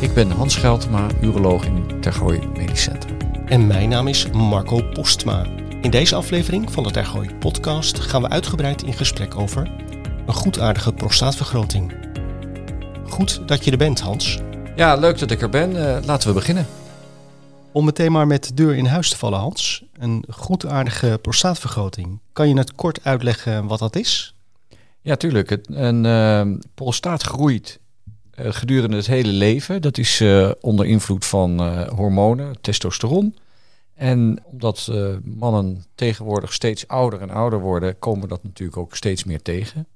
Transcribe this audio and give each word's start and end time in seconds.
Ik 0.00 0.14
ben 0.14 0.30
Hans 0.30 0.56
Geltema, 0.56 1.06
uroloog 1.22 1.66
in 1.66 2.00
Tergooi 2.00 2.46
Medisch 2.56 2.82
Centrum. 2.82 3.16
En 3.46 3.66
mijn 3.66 3.88
naam 3.88 4.08
is 4.08 4.30
Marco 4.30 4.82
Postma. 4.92 5.46
In 5.80 5.90
deze 5.90 6.14
aflevering 6.14 6.72
van 6.72 6.82
de 6.82 6.90
Tergooi 6.90 7.34
podcast 7.34 7.98
gaan 7.98 8.22
we 8.22 8.28
uitgebreid 8.28 8.82
in 8.82 8.92
gesprek 8.92 9.36
over 9.36 9.70
een 10.26 10.34
goedaardige 10.34 10.92
prostaatvergroting. 10.92 11.94
Goed 13.08 13.48
dat 13.48 13.64
je 13.64 13.70
er 13.70 13.76
bent, 13.76 14.00
Hans. 14.00 14.38
Ja, 14.76 14.94
leuk 14.94 15.18
dat 15.18 15.30
ik 15.30 15.42
er 15.42 15.48
ben. 15.48 15.70
Uh, 15.70 15.98
laten 16.04 16.28
we 16.28 16.34
beginnen. 16.34 16.66
Om 17.72 17.84
meteen 17.84 18.12
maar 18.12 18.26
met 18.26 18.48
de 18.48 18.54
deur 18.54 18.76
in 18.76 18.86
huis 18.86 19.10
te 19.10 19.16
vallen, 19.16 19.38
Hans. 19.38 19.84
Een 19.98 20.24
goedaardige 20.28 21.18
prostaatvergroting. 21.22 22.20
Kan 22.32 22.48
je 22.48 22.58
het 22.58 22.74
kort 22.74 23.04
uitleggen 23.04 23.66
wat 23.66 23.78
dat 23.78 23.96
is? 23.96 24.34
Ja, 25.00 25.16
tuurlijk. 25.16 25.58
Een 25.66 26.04
uh, 26.04 26.58
prostaat 26.74 27.22
groeit 27.22 27.80
gedurende 28.36 28.96
het 28.96 29.06
hele 29.06 29.32
leven. 29.32 29.82
Dat 29.82 29.98
is 29.98 30.20
uh, 30.20 30.50
onder 30.60 30.86
invloed 30.86 31.24
van 31.24 31.78
hormonen, 31.88 32.60
testosteron. 32.60 33.36
En 33.94 34.42
omdat 34.44 34.92
mannen 35.24 35.84
tegenwoordig 35.94 36.52
steeds 36.52 36.88
ouder 36.88 37.20
en 37.20 37.30
ouder 37.30 37.60
worden, 37.60 37.98
komen 37.98 38.28
dat 38.28 38.42
natuurlijk 38.42 38.78
ook 38.78 38.96
steeds 38.96 39.24
meer 39.24 39.42
tegen. 39.42 39.86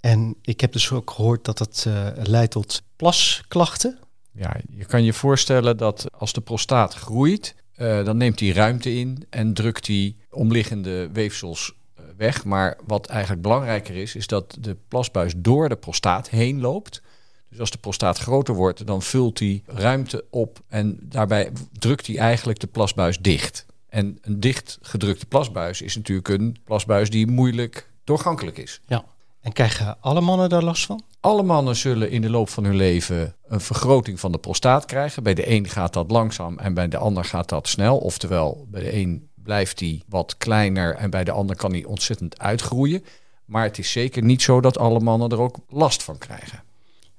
En 0.00 0.36
ik 0.42 0.60
heb 0.60 0.72
dus 0.72 0.92
ook 0.92 1.10
gehoord 1.10 1.44
dat 1.44 1.58
het 1.58 1.86
leidt 2.22 2.50
tot 2.50 2.82
plasklachten. 2.96 3.98
Ja, 4.32 4.56
je 4.70 4.84
kan 4.84 5.04
je 5.04 5.12
voorstellen 5.12 5.76
dat 5.76 6.06
als 6.12 6.32
de 6.32 6.40
prostaat 6.40 6.94
groeit, 6.94 7.54
uh, 7.76 8.04
dan 8.04 8.16
neemt 8.16 8.40
hij 8.40 8.48
ruimte 8.48 8.94
in 8.94 9.26
en 9.30 9.54
drukt 9.54 9.86
hij 9.86 10.16
omliggende 10.30 11.10
weefsels 11.12 11.74
weg. 12.16 12.44
Maar 12.44 12.78
wat 12.86 13.06
eigenlijk 13.06 13.42
belangrijker 13.42 13.96
is, 13.96 14.14
is 14.14 14.26
dat 14.26 14.56
de 14.60 14.76
plasbuis 14.88 15.32
door 15.36 15.68
de 15.68 15.76
prostaat 15.76 16.28
heen 16.30 16.60
loopt. 16.60 17.02
Dus 17.48 17.60
als 17.60 17.70
de 17.70 17.78
prostaat 17.78 18.18
groter 18.18 18.54
wordt, 18.54 18.86
dan 18.86 19.02
vult 19.02 19.38
hij 19.38 19.62
ruimte 19.66 20.24
op 20.30 20.58
en 20.68 20.98
daarbij 21.02 21.50
drukt 21.72 22.06
hij 22.06 22.18
eigenlijk 22.18 22.58
de 22.58 22.66
plasbuis 22.66 23.18
dicht. 23.18 23.66
En 23.88 24.18
een 24.20 24.40
dicht 24.40 24.78
gedrukte 24.82 25.26
plasbuis 25.26 25.82
is 25.82 25.96
natuurlijk 25.96 26.28
een 26.28 26.56
plasbuis 26.64 27.10
die 27.10 27.26
moeilijk 27.26 27.90
doorgankelijk 28.04 28.58
is. 28.58 28.80
Ja. 28.86 29.04
En 29.40 29.52
krijgen 29.52 29.96
alle 30.00 30.20
mannen 30.20 30.48
daar 30.48 30.62
last 30.62 30.86
van? 30.86 31.02
Alle 31.20 31.42
mannen 31.42 31.76
zullen 31.76 32.10
in 32.10 32.22
de 32.22 32.30
loop 32.30 32.48
van 32.48 32.64
hun 32.64 32.76
leven 32.76 33.34
een 33.46 33.60
vergroting 33.60 34.20
van 34.20 34.32
de 34.32 34.38
prostaat 34.38 34.84
krijgen. 34.84 35.22
Bij 35.22 35.34
de 35.34 35.50
een 35.50 35.68
gaat 35.68 35.92
dat 35.92 36.10
langzaam 36.10 36.58
en 36.58 36.74
bij 36.74 36.88
de 36.88 36.96
ander 36.96 37.24
gaat 37.24 37.48
dat 37.48 37.68
snel. 37.68 37.98
Oftewel, 37.98 38.66
bij 38.70 38.82
de 38.82 38.94
een 38.94 39.28
blijft 39.34 39.78
die 39.78 40.02
wat 40.08 40.36
kleiner 40.36 40.94
en 40.94 41.10
bij 41.10 41.24
de 41.24 41.30
ander 41.30 41.56
kan 41.56 41.72
die 41.72 41.88
ontzettend 41.88 42.38
uitgroeien. 42.38 43.04
Maar 43.44 43.62
het 43.64 43.78
is 43.78 43.92
zeker 43.92 44.22
niet 44.22 44.42
zo 44.42 44.60
dat 44.60 44.78
alle 44.78 45.00
mannen 45.00 45.30
er 45.30 45.40
ook 45.40 45.56
last 45.68 46.02
van 46.02 46.18
krijgen. 46.18 46.62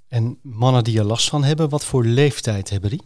En 0.08 0.40
mannen 0.42 0.84
die 0.84 1.00
er 1.00 1.06
last 1.06 1.30
van 1.30 1.44
hebben, 1.44 1.70
wat 1.70 1.86
voor 1.86 2.06
leeftijd 2.06 2.70
hebben 2.70 2.90
die? 2.90 3.02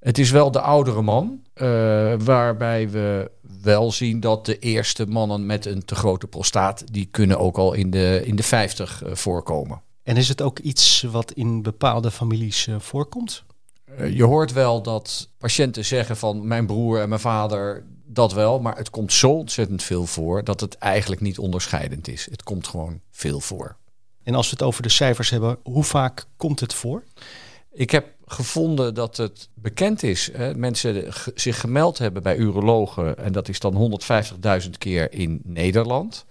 Het 0.00 0.18
is 0.18 0.30
wel 0.30 0.50
de 0.50 0.60
oudere 0.60 1.02
man, 1.02 1.40
uh, 1.54 2.14
waarbij 2.18 2.90
we 2.90 3.30
wel 3.62 3.92
zien 3.92 4.20
dat 4.20 4.46
de 4.46 4.58
eerste 4.58 5.06
mannen 5.06 5.46
met 5.46 5.66
een 5.66 5.84
te 5.84 5.94
grote 5.94 6.26
prostaat, 6.26 6.92
die 6.92 7.08
kunnen 7.10 7.38
ook 7.38 7.58
al 7.58 7.72
in 7.72 7.90
de, 7.90 8.22
in 8.24 8.36
de 8.36 8.42
50 8.42 9.04
uh, 9.04 9.14
voorkomen. 9.14 9.82
En 10.02 10.16
is 10.16 10.28
het 10.28 10.42
ook 10.42 10.58
iets 10.58 11.02
wat 11.02 11.32
in 11.32 11.62
bepaalde 11.62 12.10
families 12.10 12.66
uh, 12.66 12.78
voorkomt? 12.78 13.46
je 14.12 14.24
hoort 14.24 14.52
wel 14.52 14.82
dat 14.82 15.30
patiënten 15.38 15.84
zeggen 15.84 16.16
van 16.16 16.46
mijn 16.46 16.66
broer 16.66 17.00
en 17.00 17.08
mijn 17.08 17.20
vader 17.20 17.84
dat 18.06 18.32
wel, 18.32 18.60
maar 18.60 18.76
het 18.76 18.90
komt 18.90 19.12
zo 19.12 19.30
ontzettend 19.30 19.82
veel 19.82 20.06
voor 20.06 20.44
dat 20.44 20.60
het 20.60 20.78
eigenlijk 20.78 21.20
niet 21.20 21.38
onderscheidend 21.38 22.08
is. 22.08 22.26
Het 22.30 22.42
komt 22.42 22.66
gewoon 22.66 23.00
veel 23.10 23.40
voor. 23.40 23.76
En 24.28 24.34
als 24.34 24.46
we 24.50 24.52
het 24.52 24.62
over 24.62 24.82
de 24.82 24.88
cijfers 24.88 25.30
hebben, 25.30 25.58
hoe 25.62 25.84
vaak 25.84 26.26
komt 26.36 26.60
het 26.60 26.74
voor? 26.74 27.02
Ik 27.72 27.90
heb 27.90 28.06
gevonden 28.26 28.94
dat 28.94 29.16
het 29.16 29.48
bekend 29.54 30.02
is. 30.02 30.30
Hè, 30.32 30.54
mensen 30.54 31.12
zich 31.34 31.60
gemeld 31.60 31.98
hebben 31.98 32.22
bij 32.22 32.36
urologen. 32.36 33.18
En 33.18 33.32
dat 33.32 33.48
is 33.48 33.60
dan 33.60 34.00
150.000 34.62 34.70
keer 34.78 35.12
in 35.12 35.40
Nederland. 35.44 36.24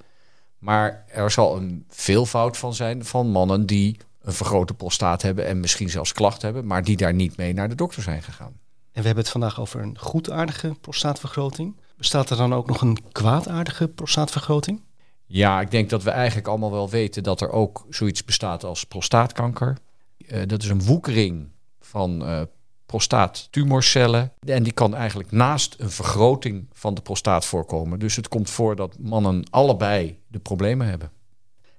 Maar 0.58 1.06
er 1.08 1.32
zal 1.32 1.58
een 1.58 1.86
veelvoud 1.90 2.58
van 2.58 2.74
zijn 2.74 3.06
van 3.06 3.28
mannen 3.28 3.66
die 3.66 3.98
een 4.22 4.34
vergrote 4.34 4.74
prostaat 4.74 5.22
hebben 5.22 5.46
en 5.46 5.60
misschien 5.60 5.90
zelfs 5.90 6.14
klachten 6.14 6.46
hebben, 6.46 6.66
maar 6.66 6.84
die 6.84 6.98
daar 6.98 7.14
niet 7.14 7.38
mee 7.38 7.54
naar 7.54 7.70
de 7.70 7.76
dokter 7.76 8.04
zijn 8.04 8.24
gegaan. 8.24 8.54
En 8.92 9.02
we 9.02 9.06
hebben 9.06 9.24
het 9.24 9.32
vandaag 9.32 9.60
over 9.60 9.82
een 9.82 9.98
goedaardige 10.00 10.76
prostaatvergroting. 10.82 11.76
Bestaat 11.98 12.30
er 12.30 12.38
dan 12.38 12.54
ook 12.54 12.68
nog 12.68 12.82
een 12.82 12.98
kwaadaardige 13.12 13.88
prostaatvergroting? 13.88 14.82
Ja, 15.28 15.62
ik 15.62 15.72
denk 15.72 15.90
dat 15.90 16.04
we 16.04 16.10
eigenlijk 16.10 16.48
allemaal 16.48 16.72
wel 16.72 16.90
weten 16.90 17.24
dat 17.24 17.42
er 17.42 17.52
ook 17.52 17.86
zoiets 17.90 18.26
bestaat 18.26 18.64
als 18.64 18.84
prostaatkanker. 18.84 19.78
Uh, 20.18 20.42
dat 20.46 20.64
is 20.64 20.70
een 20.70 20.84
woekering 20.84 21.48
van 21.80 22.30
uh, 22.30 22.42
prostaattumorcellen. 22.86 24.32
En 24.40 24.64
die 24.64 24.74
kan 24.74 24.96
eigenlijk 24.96 25.32
naast 25.32 25.76
een 25.78 25.92
vergroting 25.92 26.68
van 26.74 26.94
de 26.94 27.02
prostaat 27.02 27.46
voorkomen. 27.46 28.00
Dus 28.00 28.16
het 28.16 28.28
komt 28.28 28.50
voor 28.50 28.76
dat 28.76 29.00
mannen 29.00 29.48
allebei 29.50 30.20
de 30.28 30.40
problemen 30.40 30.88
hebben. 30.88 31.12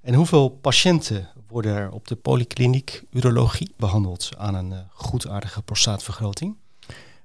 En 0.00 0.14
hoeveel 0.14 0.48
patiënten 0.48 1.28
worden 1.46 1.74
er 1.74 1.90
op 1.90 2.08
de 2.08 2.16
polykliniek 2.16 3.02
urologie 3.10 3.74
behandeld 3.76 4.30
aan 4.36 4.54
een 4.54 4.70
uh, 4.70 4.78
goedaardige 4.92 5.62
prostaatvergroting? 5.62 6.56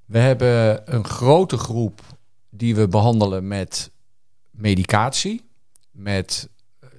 We 0.05 0.19
hebben 0.19 0.81
een 0.95 1.05
grote 1.05 1.57
groep 1.57 2.01
die 2.49 2.75
we 2.75 2.87
behandelen 2.87 3.47
met 3.47 3.91
medicatie. 4.51 5.41
Met 5.93 6.49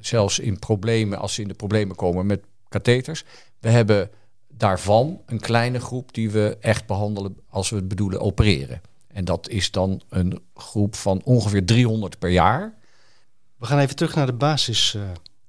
zelfs 0.00 0.38
in 0.38 0.58
problemen, 0.58 1.18
als 1.18 1.34
ze 1.34 1.42
in 1.42 1.48
de 1.48 1.54
problemen 1.54 1.96
komen, 1.96 2.26
met 2.26 2.44
katheters. 2.68 3.24
We 3.60 3.68
hebben 3.68 4.10
daarvan 4.48 5.20
een 5.26 5.40
kleine 5.40 5.80
groep 5.80 6.14
die 6.14 6.30
we 6.30 6.56
echt 6.60 6.86
behandelen 6.86 7.36
als 7.48 7.70
we 7.70 7.76
het 7.76 7.88
bedoelen 7.88 8.20
opereren. 8.20 8.80
En 9.06 9.24
dat 9.24 9.48
is 9.48 9.70
dan 9.70 10.00
een 10.08 10.42
groep 10.54 10.94
van 10.94 11.20
ongeveer 11.24 11.64
300 11.64 12.18
per 12.18 12.30
jaar. 12.30 12.74
We 13.56 13.66
gaan 13.66 13.78
even 13.78 13.96
terug 13.96 14.14
naar 14.14 14.26
de 14.26 14.32
basis, 14.32 14.94
uh, 14.94 15.02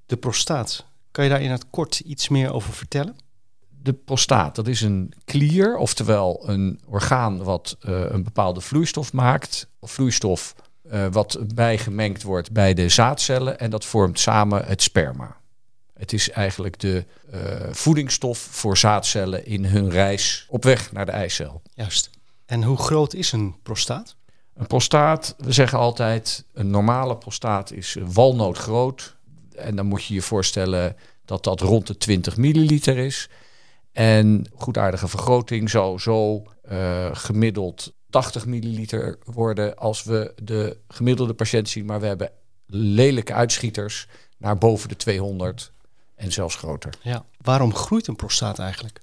de 0.06 0.18
prostaat. 0.18 0.86
Kan 1.12 1.24
je 1.24 1.30
daar 1.30 1.42
in 1.42 1.52
het 1.52 1.70
kort 1.70 2.00
iets 2.00 2.30
meer 2.30 2.54
over 2.54 2.74
vertellen? 2.74 3.16
De 3.82 3.94
prostaat, 3.94 4.56
dat 4.56 4.68
is 4.68 4.82
een 4.82 5.14
klier, 5.26 5.78
oftewel 5.78 6.50
een 6.50 6.82
orgaan 6.88 7.44
wat 7.44 7.78
uh, 7.82 8.06
een 8.10 8.24
bepaalde 8.24 8.62
vloeistof 8.62 9.14
maakt. 9.14 9.68
Vloeistof 9.82 10.56
uh, 10.92 11.08
wat 11.12 11.38
bijgemengd 11.56 12.24
wordt 12.24 12.52
bij 12.52 12.74
de 12.74 12.90
zaadcellen 12.90 13.60
en 13.60 13.70
dat 13.70 13.86
vormt 13.86 14.20
samen 14.20 14.66
het 14.66 14.82
sperma. 14.82 15.38
Het 15.94 16.14
is 16.14 16.30
eigenlijk 16.30 16.80
de 16.80 17.06
uh, 17.34 17.40
voedingsstof 17.72 18.38
voor 18.38 18.78
zaadcellen 18.78 19.46
in 19.46 19.66
hun 19.66 19.90
reis 19.90 20.46
op 20.50 20.64
weg 20.64 20.92
naar 20.92 21.06
de 21.06 21.12
eicel. 21.12 21.62
Juist. 21.74 22.10
En 22.46 22.64
hoe 22.64 22.78
groot 22.78 23.14
is 23.14 23.32
een 23.32 23.56
prostaat? 23.64 24.16
Een 24.54 24.68
prostaat, 24.68 25.36
we 25.38 25.52
zeggen 25.52 25.80
altijd, 25.80 26.46
een 26.54 26.70
normale 26.70 27.18
prostaat 27.18 27.72
is 27.72 27.98
walnootgroot. 28.06 29.16
En 29.56 29.76
dan 29.76 29.86
moet 29.86 30.06
je 30.06 30.14
je 30.14 30.22
voorstellen 30.22 30.96
dat 31.26 31.44
dat 31.44 31.62
rond 31.62 31.88
de 31.88 31.98
20 31.98 32.38
milliliter 32.38 32.98
is. 32.98 33.30
En 33.92 34.50
goedaardige 34.56 35.08
vergroting 35.08 35.70
zou 35.70 36.00
zo 36.00 36.44
uh, 36.72 37.10
gemiddeld 37.12 37.94
80 38.16 38.46
milliliter 38.46 39.18
worden 39.24 39.78
als 39.78 40.04
we 40.04 40.34
de 40.44 40.78
gemiddelde 40.88 41.34
patiënt 41.34 41.70
zien. 41.70 41.86
Maar 41.86 42.00
we 42.00 42.06
hebben 42.06 42.32
lelijke 42.66 43.34
uitschieters 43.34 44.08
naar 44.38 44.58
boven 44.58 44.90
de 44.90 44.96
200 44.96 45.72
en 46.16 46.32
zelfs 46.32 46.56
groter. 46.56 46.94
Ja. 47.02 47.26
Waarom 47.42 47.74
groeit 47.74 48.08
een 48.08 48.16
prostaat 48.16 48.60
eigenlijk? 48.60 49.02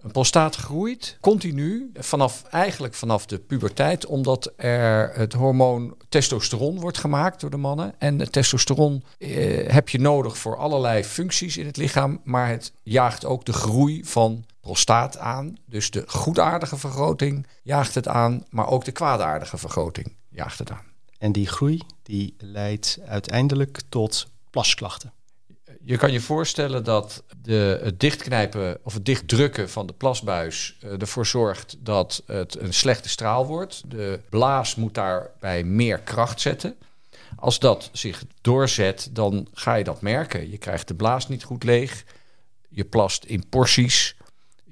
Een 0.00 0.10
prostaat 0.10 0.56
groeit 0.56 1.16
continu, 1.20 1.90
vanaf, 1.94 2.42
eigenlijk 2.42 2.94
vanaf 2.94 3.26
de 3.26 3.38
puberteit, 3.38 4.06
omdat 4.06 4.52
er 4.56 5.12
het 5.14 5.32
hormoon 5.32 5.96
testosteron 6.08 6.80
wordt 6.80 6.98
gemaakt 6.98 7.40
door 7.40 7.50
de 7.50 7.56
mannen. 7.56 7.94
En 7.98 8.18
het 8.18 8.32
testosteron 8.32 9.04
eh, 9.18 9.72
heb 9.72 9.88
je 9.88 10.00
nodig 10.00 10.38
voor 10.38 10.56
allerlei 10.56 11.04
functies 11.04 11.56
in 11.56 11.66
het 11.66 11.76
lichaam, 11.76 12.20
maar 12.24 12.48
het 12.48 12.72
jaagt 12.82 13.24
ook 13.24 13.44
de 13.44 13.52
groei 13.52 14.04
van 14.04 14.44
prostaat 14.62 15.18
aan. 15.18 15.56
Dus 15.66 15.90
de 15.90 16.04
goedaardige 16.06 16.76
vergroting 16.76 17.46
jaagt 17.62 17.94
het 17.94 18.08
aan, 18.08 18.44
maar 18.50 18.68
ook 18.68 18.84
de 18.84 18.92
kwaadaardige 18.92 19.58
vergroting 19.58 20.16
jaagt 20.28 20.58
het 20.58 20.70
aan. 20.70 20.84
En 21.18 21.32
die 21.32 21.46
groei 21.46 21.80
die 22.02 22.34
leidt 22.38 22.98
uiteindelijk 23.04 23.80
tot 23.88 24.28
plasklachten 24.50 25.12
je 25.84 25.96
kan 25.96 26.12
je 26.12 26.20
voorstellen 26.20 26.84
dat 26.84 27.22
de, 27.42 27.80
het 27.82 28.00
dichtknijpen 28.00 28.78
of 28.82 28.94
het 28.94 29.04
dichtdrukken 29.04 29.70
van 29.70 29.86
de 29.86 29.92
plasbuis 29.92 30.76
uh, 30.84 31.00
ervoor 31.00 31.26
zorgt 31.26 31.76
dat 31.78 32.22
het 32.26 32.60
een 32.60 32.74
slechte 32.74 33.08
straal 33.08 33.46
wordt. 33.46 33.82
De 33.90 34.20
blaas 34.28 34.74
moet 34.74 34.94
daarbij 34.94 35.64
meer 35.64 35.98
kracht 35.98 36.40
zetten. 36.40 36.76
Als 37.36 37.58
dat 37.58 37.90
zich 37.92 38.24
doorzet, 38.40 39.08
dan 39.12 39.46
ga 39.52 39.74
je 39.74 39.84
dat 39.84 40.00
merken. 40.00 40.50
Je 40.50 40.58
krijgt 40.58 40.88
de 40.88 40.94
blaas 40.94 41.28
niet 41.28 41.44
goed 41.44 41.64
leeg. 41.64 42.04
Je 42.68 42.84
plast 42.84 43.24
in 43.24 43.48
porties. 43.48 44.16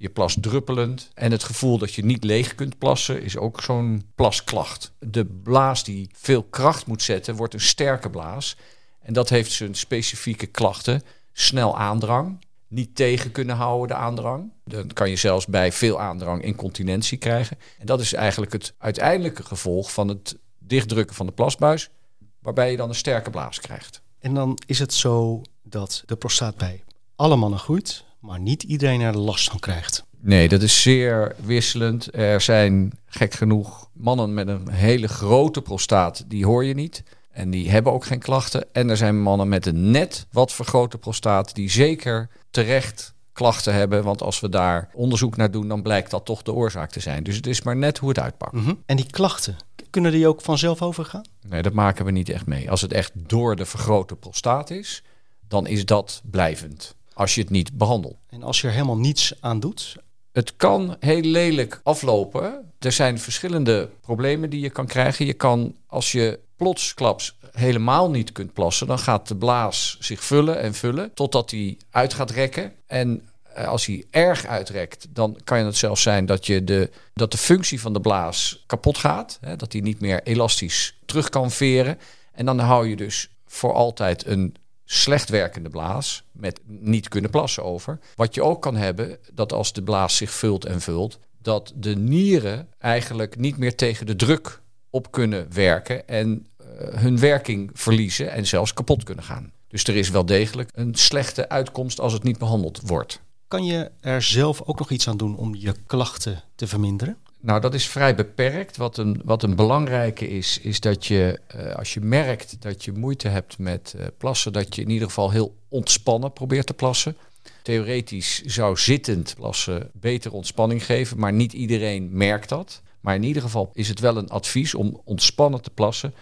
Je 0.00 0.08
plast 0.08 0.42
druppelend. 0.42 1.10
En 1.14 1.32
het 1.32 1.44
gevoel 1.44 1.78
dat 1.78 1.94
je 1.94 2.04
niet 2.04 2.24
leeg 2.24 2.54
kunt 2.54 2.78
plassen 2.78 3.22
is 3.22 3.36
ook 3.36 3.60
zo'n 3.60 4.02
plasklacht. 4.14 4.92
De 4.98 5.24
blaas 5.24 5.84
die 5.84 6.10
veel 6.12 6.42
kracht 6.42 6.86
moet 6.86 7.02
zetten, 7.02 7.34
wordt 7.34 7.54
een 7.54 7.60
sterke 7.60 8.10
blaas. 8.10 8.56
En 9.02 9.12
dat 9.12 9.28
heeft 9.28 9.52
zijn 9.52 9.74
specifieke 9.74 10.46
klachten. 10.46 11.02
Snel 11.32 11.78
aandrang, 11.78 12.38
niet 12.68 12.94
tegen 12.94 13.32
kunnen 13.32 13.56
houden 13.56 13.88
de 13.88 14.02
aandrang. 14.02 14.52
Dan 14.64 14.86
kan 14.86 15.10
je 15.10 15.16
zelfs 15.16 15.46
bij 15.46 15.72
veel 15.72 16.00
aandrang 16.00 16.42
incontinentie 16.42 17.18
krijgen. 17.18 17.58
En 17.78 17.86
dat 17.86 18.00
is 18.00 18.12
eigenlijk 18.12 18.52
het 18.52 18.74
uiteindelijke 18.78 19.42
gevolg 19.42 19.92
van 19.92 20.08
het 20.08 20.38
dichtdrukken 20.58 21.16
van 21.16 21.26
de 21.26 21.32
plasbuis, 21.32 21.90
waarbij 22.38 22.70
je 22.70 22.76
dan 22.76 22.88
een 22.88 22.94
sterke 22.94 23.30
blaas 23.30 23.60
krijgt. 23.60 24.02
En 24.18 24.34
dan 24.34 24.58
is 24.66 24.78
het 24.78 24.92
zo 24.92 25.42
dat 25.62 26.02
de 26.06 26.16
prostaat 26.16 26.56
bij 26.56 26.84
alle 27.16 27.36
mannen 27.36 27.58
groeit, 27.58 28.04
maar 28.20 28.40
niet 28.40 28.62
iedereen 28.62 29.00
er 29.00 29.18
last 29.18 29.50
van 29.50 29.58
krijgt. 29.58 30.04
Nee, 30.20 30.48
dat 30.48 30.62
is 30.62 30.82
zeer 30.82 31.36
wisselend. 31.44 32.14
Er 32.14 32.40
zijn 32.40 32.92
gek 33.06 33.34
genoeg 33.34 33.88
mannen 33.92 34.34
met 34.34 34.48
een 34.48 34.68
hele 34.70 35.08
grote 35.08 35.62
prostaat, 35.62 36.24
die 36.28 36.46
hoor 36.46 36.64
je 36.64 36.74
niet. 36.74 37.02
En 37.30 37.50
die 37.50 37.70
hebben 37.70 37.92
ook 37.92 38.04
geen 38.04 38.18
klachten. 38.18 38.64
En 38.72 38.90
er 38.90 38.96
zijn 38.96 39.22
mannen 39.22 39.48
met 39.48 39.66
een 39.66 39.90
net 39.90 40.26
wat 40.32 40.52
vergrote 40.52 40.98
prostaat, 40.98 41.54
die 41.54 41.70
zeker 41.70 42.28
terecht 42.50 43.14
klachten 43.32 43.74
hebben. 43.74 44.02
Want 44.04 44.22
als 44.22 44.40
we 44.40 44.48
daar 44.48 44.90
onderzoek 44.94 45.36
naar 45.36 45.50
doen, 45.50 45.68
dan 45.68 45.82
blijkt 45.82 46.10
dat 46.10 46.24
toch 46.24 46.42
de 46.42 46.52
oorzaak 46.52 46.90
te 46.90 47.00
zijn. 47.00 47.22
Dus 47.22 47.36
het 47.36 47.46
is 47.46 47.62
maar 47.62 47.76
net 47.76 47.98
hoe 47.98 48.08
het 48.08 48.18
uitpakt. 48.18 48.52
Mhm. 48.52 48.74
En 48.86 48.96
die 48.96 49.10
klachten, 49.10 49.56
kunnen 49.90 50.12
die 50.12 50.28
ook 50.28 50.40
vanzelf 50.40 50.82
overgaan? 50.82 51.24
Nee, 51.48 51.62
dat 51.62 51.72
maken 51.72 52.04
we 52.04 52.10
niet 52.10 52.28
echt 52.28 52.46
mee. 52.46 52.70
Als 52.70 52.80
het 52.80 52.92
echt 52.92 53.12
door 53.14 53.56
de 53.56 53.66
vergrote 53.66 54.16
prostaat 54.16 54.70
is, 54.70 55.02
dan 55.48 55.66
is 55.66 55.84
dat 55.84 56.22
blijvend. 56.30 56.94
Als 57.20 57.34
je 57.34 57.40
het 57.40 57.50
niet 57.50 57.72
behandelt. 57.72 58.16
En 58.28 58.42
als 58.42 58.60
je 58.60 58.66
er 58.66 58.72
helemaal 58.72 58.98
niets 58.98 59.32
aan 59.40 59.60
doet, 59.60 59.96
het 60.32 60.56
kan 60.56 60.96
heel 61.00 61.20
lelijk 61.20 61.80
aflopen. 61.82 62.72
Er 62.78 62.92
zijn 62.92 63.18
verschillende 63.18 63.90
problemen 64.00 64.50
die 64.50 64.60
je 64.60 64.70
kan 64.70 64.86
krijgen. 64.86 65.26
Je 65.26 65.32
kan, 65.32 65.76
als 65.86 66.12
je 66.12 66.38
plotsklaps 66.56 67.36
helemaal 67.52 68.10
niet 68.10 68.32
kunt 68.32 68.52
plassen, 68.52 68.86
dan 68.86 68.98
gaat 68.98 69.28
de 69.28 69.36
blaas 69.36 69.96
zich 70.00 70.24
vullen 70.24 70.60
en 70.60 70.74
vullen 70.74 71.14
totdat 71.14 71.50
hij 71.50 71.78
uit 71.90 72.14
gaat 72.14 72.30
rekken. 72.30 72.72
En 72.86 73.28
eh, 73.42 73.68
als 73.68 73.86
hij 73.86 74.04
erg 74.10 74.46
uitrekt, 74.46 75.06
dan 75.10 75.38
kan 75.44 75.58
het 75.58 75.76
zelfs 75.76 76.02
zijn 76.02 76.26
dat, 76.26 76.46
je 76.46 76.64
de, 76.64 76.90
dat 77.14 77.32
de 77.32 77.38
functie 77.38 77.80
van 77.80 77.92
de 77.92 78.00
blaas 78.00 78.64
kapot 78.66 78.98
gaat. 78.98 79.38
Hè, 79.40 79.56
dat 79.56 79.72
hij 79.72 79.80
niet 79.80 80.00
meer 80.00 80.22
elastisch 80.22 80.98
terug 81.04 81.28
kan 81.28 81.50
veren. 81.50 81.98
En 82.32 82.46
dan 82.46 82.58
hou 82.58 82.88
je 82.88 82.96
dus 82.96 83.30
voor 83.46 83.72
altijd 83.72 84.26
een 84.26 84.54
slecht 84.92 85.28
werkende 85.28 85.68
blaas 85.68 86.24
met 86.32 86.60
niet 86.66 87.08
kunnen 87.08 87.30
plassen 87.30 87.64
over. 87.64 87.98
Wat 88.14 88.34
je 88.34 88.42
ook 88.42 88.62
kan 88.62 88.76
hebben, 88.76 89.18
dat 89.32 89.52
als 89.52 89.72
de 89.72 89.82
blaas 89.82 90.16
zich 90.16 90.30
vult 90.30 90.64
en 90.64 90.80
vult, 90.80 91.18
dat 91.42 91.72
de 91.76 91.96
nieren 91.96 92.68
eigenlijk 92.78 93.36
niet 93.36 93.56
meer 93.56 93.76
tegen 93.76 94.06
de 94.06 94.16
druk 94.16 94.60
op 94.90 95.10
kunnen 95.10 95.46
werken 95.52 96.08
en 96.08 96.46
uh, 96.60 96.66
hun 96.94 97.18
werking 97.18 97.70
verliezen 97.74 98.30
en 98.30 98.46
zelfs 98.46 98.74
kapot 98.74 99.02
kunnen 99.04 99.24
gaan. 99.24 99.52
Dus 99.68 99.84
er 99.84 99.96
is 99.96 100.10
wel 100.10 100.26
degelijk 100.26 100.70
een 100.72 100.94
slechte 100.94 101.48
uitkomst 101.48 102.00
als 102.00 102.12
het 102.12 102.22
niet 102.22 102.38
behandeld 102.38 102.80
wordt. 102.84 103.20
Kan 103.48 103.64
je 103.64 103.90
er 104.00 104.22
zelf 104.22 104.62
ook 104.62 104.78
nog 104.78 104.90
iets 104.90 105.08
aan 105.08 105.16
doen 105.16 105.36
om 105.36 105.54
je 105.54 105.74
klachten 105.86 106.42
te 106.54 106.66
verminderen? 106.66 107.16
Nou, 107.42 107.60
dat 107.60 107.74
is 107.74 107.88
vrij 107.88 108.14
beperkt. 108.14 108.76
Wat 108.76 108.96
een, 108.96 109.20
wat 109.24 109.42
een 109.42 109.56
belangrijke 109.56 110.28
is, 110.28 110.58
is 110.58 110.80
dat 110.80 111.06
je 111.06 111.40
uh, 111.56 111.74
als 111.74 111.94
je 111.94 112.00
merkt 112.00 112.62
dat 112.62 112.84
je 112.84 112.92
moeite 112.92 113.28
hebt 113.28 113.58
met 113.58 113.94
uh, 113.96 114.06
plassen, 114.18 114.52
dat 114.52 114.74
je 114.74 114.82
in 114.82 114.90
ieder 114.90 115.08
geval 115.08 115.30
heel 115.30 115.56
ontspannen 115.68 116.32
probeert 116.32 116.66
te 116.66 116.74
plassen. 116.74 117.16
Theoretisch 117.62 118.42
zou 118.42 118.76
zittend 118.76 119.34
plassen 119.36 119.90
beter 119.92 120.32
ontspanning 120.32 120.84
geven, 120.84 121.18
maar 121.18 121.32
niet 121.32 121.52
iedereen 121.52 122.08
merkt 122.12 122.48
dat. 122.48 122.82
Maar 123.00 123.14
in 123.14 123.22
ieder 123.22 123.42
geval 123.42 123.70
is 123.74 123.88
het 123.88 124.00
wel 124.00 124.16
een 124.16 124.30
advies 124.30 124.74
om 124.74 125.00
ontspannen 125.04 125.62
te 125.62 125.70
plassen. 125.70 126.14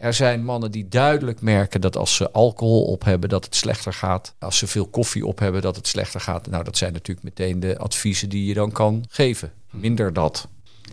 Er 0.00 0.14
zijn 0.14 0.44
mannen 0.44 0.70
die 0.70 0.88
duidelijk 0.88 1.40
merken 1.40 1.80
dat 1.80 1.96
als 1.96 2.14
ze 2.14 2.30
alcohol 2.30 2.84
op 2.84 3.04
hebben, 3.04 3.28
dat 3.28 3.44
het 3.44 3.56
slechter 3.56 3.92
gaat. 3.92 4.34
Als 4.38 4.58
ze 4.58 4.66
veel 4.66 4.86
koffie 4.86 5.26
op 5.26 5.38
hebben, 5.38 5.62
dat 5.62 5.76
het 5.76 5.86
slechter 5.86 6.20
gaat. 6.20 6.46
Nou, 6.46 6.64
dat 6.64 6.76
zijn 6.76 6.92
natuurlijk 6.92 7.24
meteen 7.24 7.60
de 7.60 7.78
adviezen 7.78 8.28
die 8.28 8.44
je 8.44 8.54
dan 8.54 8.72
kan 8.72 9.04
geven. 9.08 9.52
Minder 9.70 10.12
dat. 10.12 10.48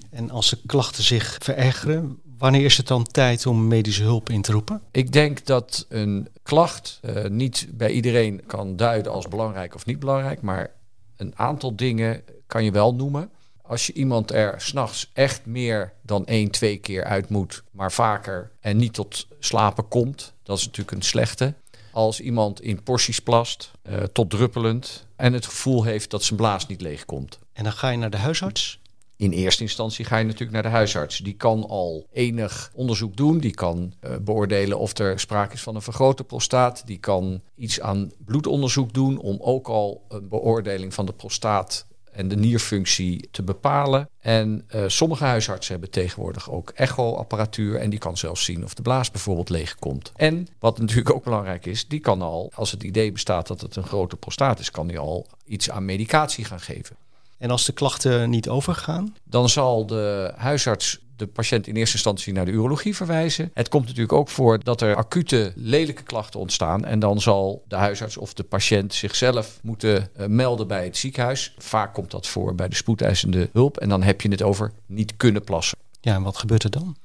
En 0.10 0.30
als 0.30 0.50
de 0.50 0.58
klachten 0.66 1.04
zich 1.04 1.38
verergeren, 1.40 2.20
wanneer 2.38 2.66
is 2.66 2.78
het 2.78 2.88
dan 2.88 3.04
tijd 3.04 3.46
om 3.46 3.68
medische 3.68 4.04
hulp 4.04 4.30
in 4.30 4.42
te 4.42 4.52
roepen? 4.52 4.82
Ik 4.92 5.12
denk 5.12 5.46
dat 5.46 5.86
een 5.90 6.28
klacht 6.44 7.00
uh, 7.02 7.26
niet 7.26 7.68
bij 7.72 7.92
iedereen 7.92 8.42
kan 8.48 8.76
duiden 8.76 9.12
als 9.12 9.28
belangrijk 9.28 9.76
of 9.76 9.86
niet 9.86 10.00
belangrijk, 10.00 10.42
maar 10.42 10.72
een 11.16 11.38
aantal 11.38 11.76
dingen 11.76 12.22
kan 12.48 12.64
je 12.64 12.72
wel 12.72 12.96
noemen. 12.96 13.30
Als 13.68 13.88
je 13.88 13.94
iemand 13.94 14.32
er 14.32 14.62
s'nachts 14.62 15.10
echt 15.14 15.46
meer 15.46 15.94
dan 16.02 16.26
één, 16.26 16.52
twee 16.52 16.78
keer 16.78 17.04
uit 17.04 17.30
moet, 17.30 17.64
maar 17.72 17.92
vaker 17.92 18.52
en 18.60 18.78
niet 18.78 18.94
tot 18.94 19.28
slapen 19.40 19.88
komt, 19.88 20.34
dat 20.44 20.58
is 20.58 20.66
natuurlijk 20.66 20.98
een 20.98 21.04
slechte. 21.04 21.54
Als 21.92 22.20
iemand 22.20 22.62
in 22.62 22.84
porties 22.84 23.20
plast, 23.20 23.72
uh, 23.90 23.98
tot 23.98 24.30
druppelend, 24.30 25.08
en 25.16 25.34
het 25.34 25.46
gevoel 25.46 25.84
heeft 25.84 26.10
dat 26.10 26.24
zijn 26.24 26.40
blaas 26.40 26.68
niet 26.68 26.82
leeg 26.82 27.06
komt. 27.06 27.40
En 27.54 27.64
dan 27.64 27.74
ga 27.74 27.90
je 27.90 27.98
naar 27.98 28.10
de 28.10 28.18
huisarts? 28.18 28.80
In 29.16 29.32
eerste 29.32 29.62
instantie 29.62 30.06
ga 30.06 30.18
je 30.18 30.24
natuurlijk 30.24 30.52
naar 30.52 30.64
de 30.64 30.70
huisarts. 30.70 31.18
Die 31.18 31.34
kan 31.34 31.68
al 31.68 32.08
enig 32.12 32.72
onderzoek 32.74 33.16
doen. 33.18 33.40
Die 33.40 33.54
kan 33.54 33.94
uh, 34.02 34.16
beoordelen 34.22 34.80
of 34.80 34.98
er 34.98 35.20
sprake 35.20 35.54
is 35.54 35.62
van 35.62 35.76
een 35.76 35.82
vergrote 35.82 36.24
prostaat. 36.24 36.88
Die 36.88 36.98
kan 36.98 37.42
iets 37.56 37.82
aan 37.82 38.12
bloedonderzoek 38.26 38.94
doen 38.94 39.20
om 39.20 39.38
ook 39.40 39.68
al 39.68 40.06
een 40.10 40.28
beoordeling 40.28 40.94
van 40.94 41.06
de 41.06 41.14
prostaat 41.14 41.86
en 42.18 42.28
de 42.28 42.36
nierfunctie 42.36 43.28
te 43.32 43.44
bepalen. 43.44 44.10
En 44.20 44.66
uh, 44.76 44.84
sommige 44.88 45.24
huisartsen 45.24 45.72
hebben 45.72 45.92
tegenwoordig 45.92 46.52
ook 46.52 46.70
echoapparatuur 46.70 47.76
en 47.76 47.90
die 47.90 48.00
kan 48.00 48.18
zelfs 48.18 48.46
zien 48.46 48.64
of 48.64 48.74
de 48.74 48.82
blaas 48.82 49.12
bijvoorbeeld 49.12 49.50
leeg 49.50 49.76
komt. 49.76 50.12
En 50.16 50.48
wat 50.60 50.80
natuurlijk 50.80 51.14
ook 51.14 51.24
belangrijk 51.24 51.66
is, 51.66 51.88
die 51.88 52.00
kan 52.00 52.22
al, 52.22 52.52
als 52.56 52.72
het 52.72 52.84
idee 52.84 53.12
bestaat 53.12 53.48
dat 53.48 53.62
het 53.62 53.76
een 53.76 53.84
grote 53.84 54.16
prostaat 54.16 54.60
is, 54.60 54.72
kan 54.72 54.88
die 54.88 55.00
al 55.00 55.28
iets 55.46 55.70
aan 55.70 55.86
medicatie 55.86 56.46
gaan 56.46 56.60
geven. 56.60 56.96
En 57.38 57.52
als 57.52 57.66
de 57.66 57.72
klachten 57.72 58.30
niet 58.30 58.50
overgaan? 58.50 59.16
Dan 59.24 59.50
zal 59.50 59.86
de 59.86 60.34
huisarts 60.36 61.00
de 61.18 61.28
patiënt 61.28 61.68
in 61.68 61.76
eerste 61.76 61.96
instantie 61.96 62.34
naar 62.34 62.46
de 62.46 62.52
urologie 62.52 62.96
verwijzen. 62.96 63.52
Het 63.54 63.70
komt 63.70 63.86
natuurlijk 63.86 64.14
ook 64.14 64.30
voor 64.30 64.64
dat 64.64 64.82
er 64.82 64.96
acute 64.96 65.52
lelijke 65.56 66.04
klachten 66.04 66.40
ontstaan. 66.40 66.86
En 66.86 67.00
dan 67.00 67.22
zal 67.22 67.64
de 67.68 67.76
huisarts 67.76 68.18
of 68.18 68.34
de 68.34 68.44
patiënt 68.44 68.94
zichzelf 68.94 69.60
moeten 69.62 70.10
uh, 70.18 70.26
melden 70.28 70.68
bij 70.68 70.84
het 70.84 70.98
ziekenhuis. 70.98 71.56
Vaak 71.58 71.94
komt 71.94 72.12
dat 72.12 72.28
voor 72.28 72.56
bij 72.56 72.68
de 72.68 72.76
spoedeisende 72.76 73.50
hulp. 73.54 73.78
En 73.78 73.90
dan 73.90 74.04
heb 74.04 74.22
je 74.22 74.30
het 74.30 74.42
over 74.42 74.72
niet 74.86 75.18
kunnen 75.18 75.44
plassen. 75.44 75.78
Ja, 76.02 76.14
en 76.14 76.24
wat 76.24 76.38
gebeurt 76.38 76.64
er 76.64 76.72
dan? 76.72 76.96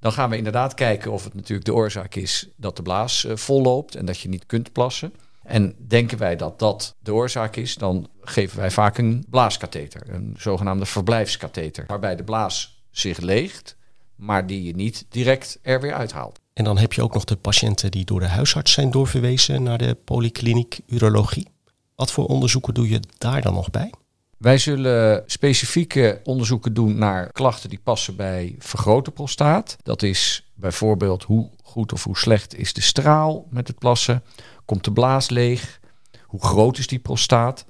Dan 0.00 0.12
gaan 0.12 0.30
we 0.30 0.36
inderdaad 0.36 0.74
kijken 0.74 1.12
of 1.12 1.24
het 1.24 1.34
natuurlijk 1.34 1.64
de 1.64 1.74
oorzaak 1.74 2.14
is 2.14 2.48
dat 2.56 2.76
de 2.76 2.82
blaas 2.82 3.24
uh, 3.24 3.36
volloopt 3.36 3.94
en 3.94 4.06
dat 4.06 4.20
je 4.20 4.28
niet 4.28 4.46
kunt 4.46 4.72
plassen. 4.72 5.12
En 5.42 5.74
denken 5.88 6.18
wij 6.18 6.36
dat 6.36 6.58
dat 6.58 6.94
de 6.98 7.14
oorzaak 7.14 7.56
is, 7.56 7.74
dan 7.74 8.08
geven 8.20 8.58
wij 8.58 8.70
vaak 8.70 8.98
een 8.98 9.24
blaaskatheter, 9.30 10.02
een 10.08 10.34
zogenaamde 10.38 10.86
verblijfskatheter, 10.86 11.84
waarbij 11.86 12.16
de 12.16 12.24
blaas 12.24 12.79
zich 12.90 13.18
leegt, 13.18 13.76
maar 14.16 14.46
die 14.46 14.62
je 14.62 14.74
niet 14.74 15.06
direct 15.08 15.58
er 15.62 15.80
weer 15.80 15.94
uithaalt. 15.94 16.40
En 16.52 16.64
dan 16.64 16.78
heb 16.78 16.92
je 16.92 17.02
ook 17.02 17.14
nog 17.14 17.24
de 17.24 17.36
patiënten 17.36 17.90
die 17.90 18.04
door 18.04 18.20
de 18.20 18.28
huisarts 18.28 18.72
zijn 18.72 18.90
doorverwezen 18.90 19.62
naar 19.62 19.78
de 19.78 19.96
polykliniek 20.04 20.80
urologie. 20.86 21.48
Wat 21.94 22.12
voor 22.12 22.26
onderzoeken 22.26 22.74
doe 22.74 22.88
je 22.88 23.00
daar 23.18 23.42
dan 23.42 23.54
nog 23.54 23.70
bij? 23.70 23.92
Wij 24.36 24.58
zullen 24.58 25.22
specifieke 25.26 26.20
onderzoeken 26.24 26.74
doen 26.74 26.98
naar 26.98 27.32
klachten 27.32 27.68
die 27.68 27.80
passen 27.82 28.16
bij 28.16 28.54
vergrote 28.58 29.10
prostaat. 29.10 29.76
Dat 29.82 30.02
is 30.02 30.50
bijvoorbeeld 30.54 31.22
hoe 31.22 31.50
goed 31.62 31.92
of 31.92 32.04
hoe 32.04 32.18
slecht 32.18 32.58
is 32.58 32.72
de 32.72 32.80
straal 32.80 33.46
met 33.50 33.68
het 33.68 33.78
plassen. 33.78 34.22
Komt 34.64 34.84
de 34.84 34.92
blaas 34.92 35.30
leeg? 35.30 35.80
Hoe 36.22 36.44
groot 36.44 36.78
is 36.78 36.86
die 36.86 36.98
prostaat? 36.98 37.64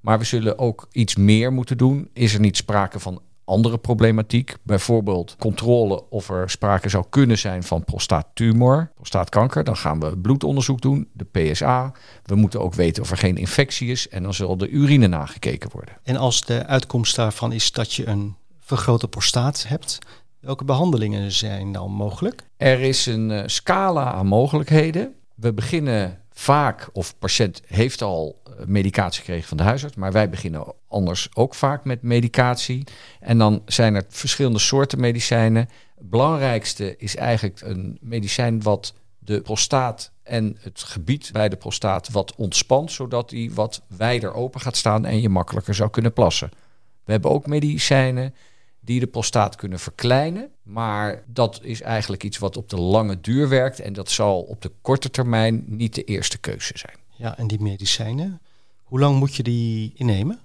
Maar 0.00 0.18
we 0.18 0.24
zullen 0.24 0.58
ook 0.58 0.88
iets 0.92 1.16
meer 1.16 1.52
moeten 1.52 1.78
doen. 1.78 2.10
Is 2.12 2.34
er 2.34 2.40
niet 2.40 2.56
sprake 2.56 3.00
van 3.00 3.22
andere 3.44 3.78
problematiek? 3.78 4.54
Bijvoorbeeld 4.62 5.36
controle 5.38 6.10
of 6.10 6.30
er 6.30 6.50
sprake 6.50 6.88
zou 6.88 7.04
kunnen 7.10 7.38
zijn 7.38 7.62
van 7.62 7.84
prostaattumor, 7.84 8.90
prostaatkanker. 8.94 9.64
Dan 9.64 9.76
gaan 9.76 10.00
we 10.00 10.18
bloedonderzoek 10.18 10.80
doen, 10.80 11.08
de 11.12 11.24
PSA. 11.24 11.92
We 12.24 12.34
moeten 12.34 12.60
ook 12.60 12.74
weten 12.74 13.02
of 13.02 13.10
er 13.10 13.16
geen 13.16 13.36
infectie 13.36 13.90
is 13.90 14.08
en 14.08 14.22
dan 14.22 14.34
zal 14.34 14.56
de 14.56 14.68
urine 14.68 15.06
nagekeken 15.06 15.70
worden. 15.72 15.94
En 16.02 16.16
als 16.16 16.40
de 16.40 16.66
uitkomst 16.66 17.16
daarvan 17.16 17.52
is 17.52 17.72
dat 17.72 17.92
je 17.92 18.06
een 18.06 18.36
vergrote 18.60 19.08
prostaat 19.08 19.64
hebt, 19.68 19.98
welke 20.40 20.64
behandelingen 20.64 21.32
zijn 21.32 21.72
dan 21.72 21.90
mogelijk? 21.90 22.48
Er 22.56 22.80
is 22.80 23.06
een 23.06 23.30
uh, 23.30 23.42
scala 23.46 24.12
aan 24.12 24.26
mogelijkheden. 24.26 25.14
We 25.34 25.52
beginnen 25.52 26.23
vaak, 26.34 26.88
of 26.92 27.18
patiënt 27.18 27.62
heeft 27.66 28.02
al 28.02 28.42
medicatie 28.66 29.20
gekregen 29.20 29.48
van 29.48 29.56
de 29.56 29.62
huisarts, 29.62 29.96
maar 29.96 30.12
wij 30.12 30.30
beginnen 30.30 30.74
anders 30.88 31.28
ook 31.34 31.54
vaak 31.54 31.84
met 31.84 32.02
medicatie. 32.02 32.84
En 33.20 33.38
dan 33.38 33.62
zijn 33.66 33.94
er 33.94 34.04
verschillende 34.08 34.58
soorten 34.58 35.00
medicijnen. 35.00 35.68
Het 35.96 36.10
belangrijkste 36.10 36.96
is 36.96 37.16
eigenlijk 37.16 37.60
een 37.60 37.98
medicijn 38.00 38.62
wat 38.62 38.94
de 39.18 39.40
prostaat 39.40 40.12
en 40.22 40.56
het 40.60 40.82
gebied 40.82 41.30
bij 41.32 41.48
de 41.48 41.56
prostaat 41.56 42.10
wat 42.10 42.34
ontspant, 42.34 42.92
zodat 42.92 43.28
die 43.28 43.54
wat 43.54 43.82
wijder 43.96 44.34
open 44.34 44.60
gaat 44.60 44.76
staan 44.76 45.04
en 45.04 45.20
je 45.20 45.28
makkelijker 45.28 45.74
zou 45.74 45.90
kunnen 45.90 46.12
plassen. 46.12 46.50
We 47.04 47.12
hebben 47.12 47.30
ook 47.30 47.46
medicijnen 47.46 48.34
die 48.84 49.00
de 49.00 49.06
prostaat 49.06 49.56
kunnen 49.56 49.78
verkleinen. 49.78 50.50
Maar 50.62 51.22
dat 51.26 51.60
is 51.62 51.80
eigenlijk 51.80 52.24
iets 52.24 52.38
wat 52.38 52.56
op 52.56 52.68
de 52.68 52.80
lange 52.80 53.20
duur 53.20 53.48
werkt. 53.48 53.80
En 53.80 53.92
dat 53.92 54.10
zal 54.10 54.40
op 54.40 54.62
de 54.62 54.70
korte 54.82 55.10
termijn 55.10 55.64
niet 55.66 55.94
de 55.94 56.04
eerste 56.04 56.38
keuze 56.38 56.78
zijn. 56.78 56.96
Ja, 57.16 57.38
en 57.38 57.46
die 57.46 57.60
medicijnen, 57.60 58.40
hoe 58.82 59.00
lang 59.00 59.18
moet 59.18 59.34
je 59.34 59.42
die 59.42 59.92
innemen? 59.94 60.40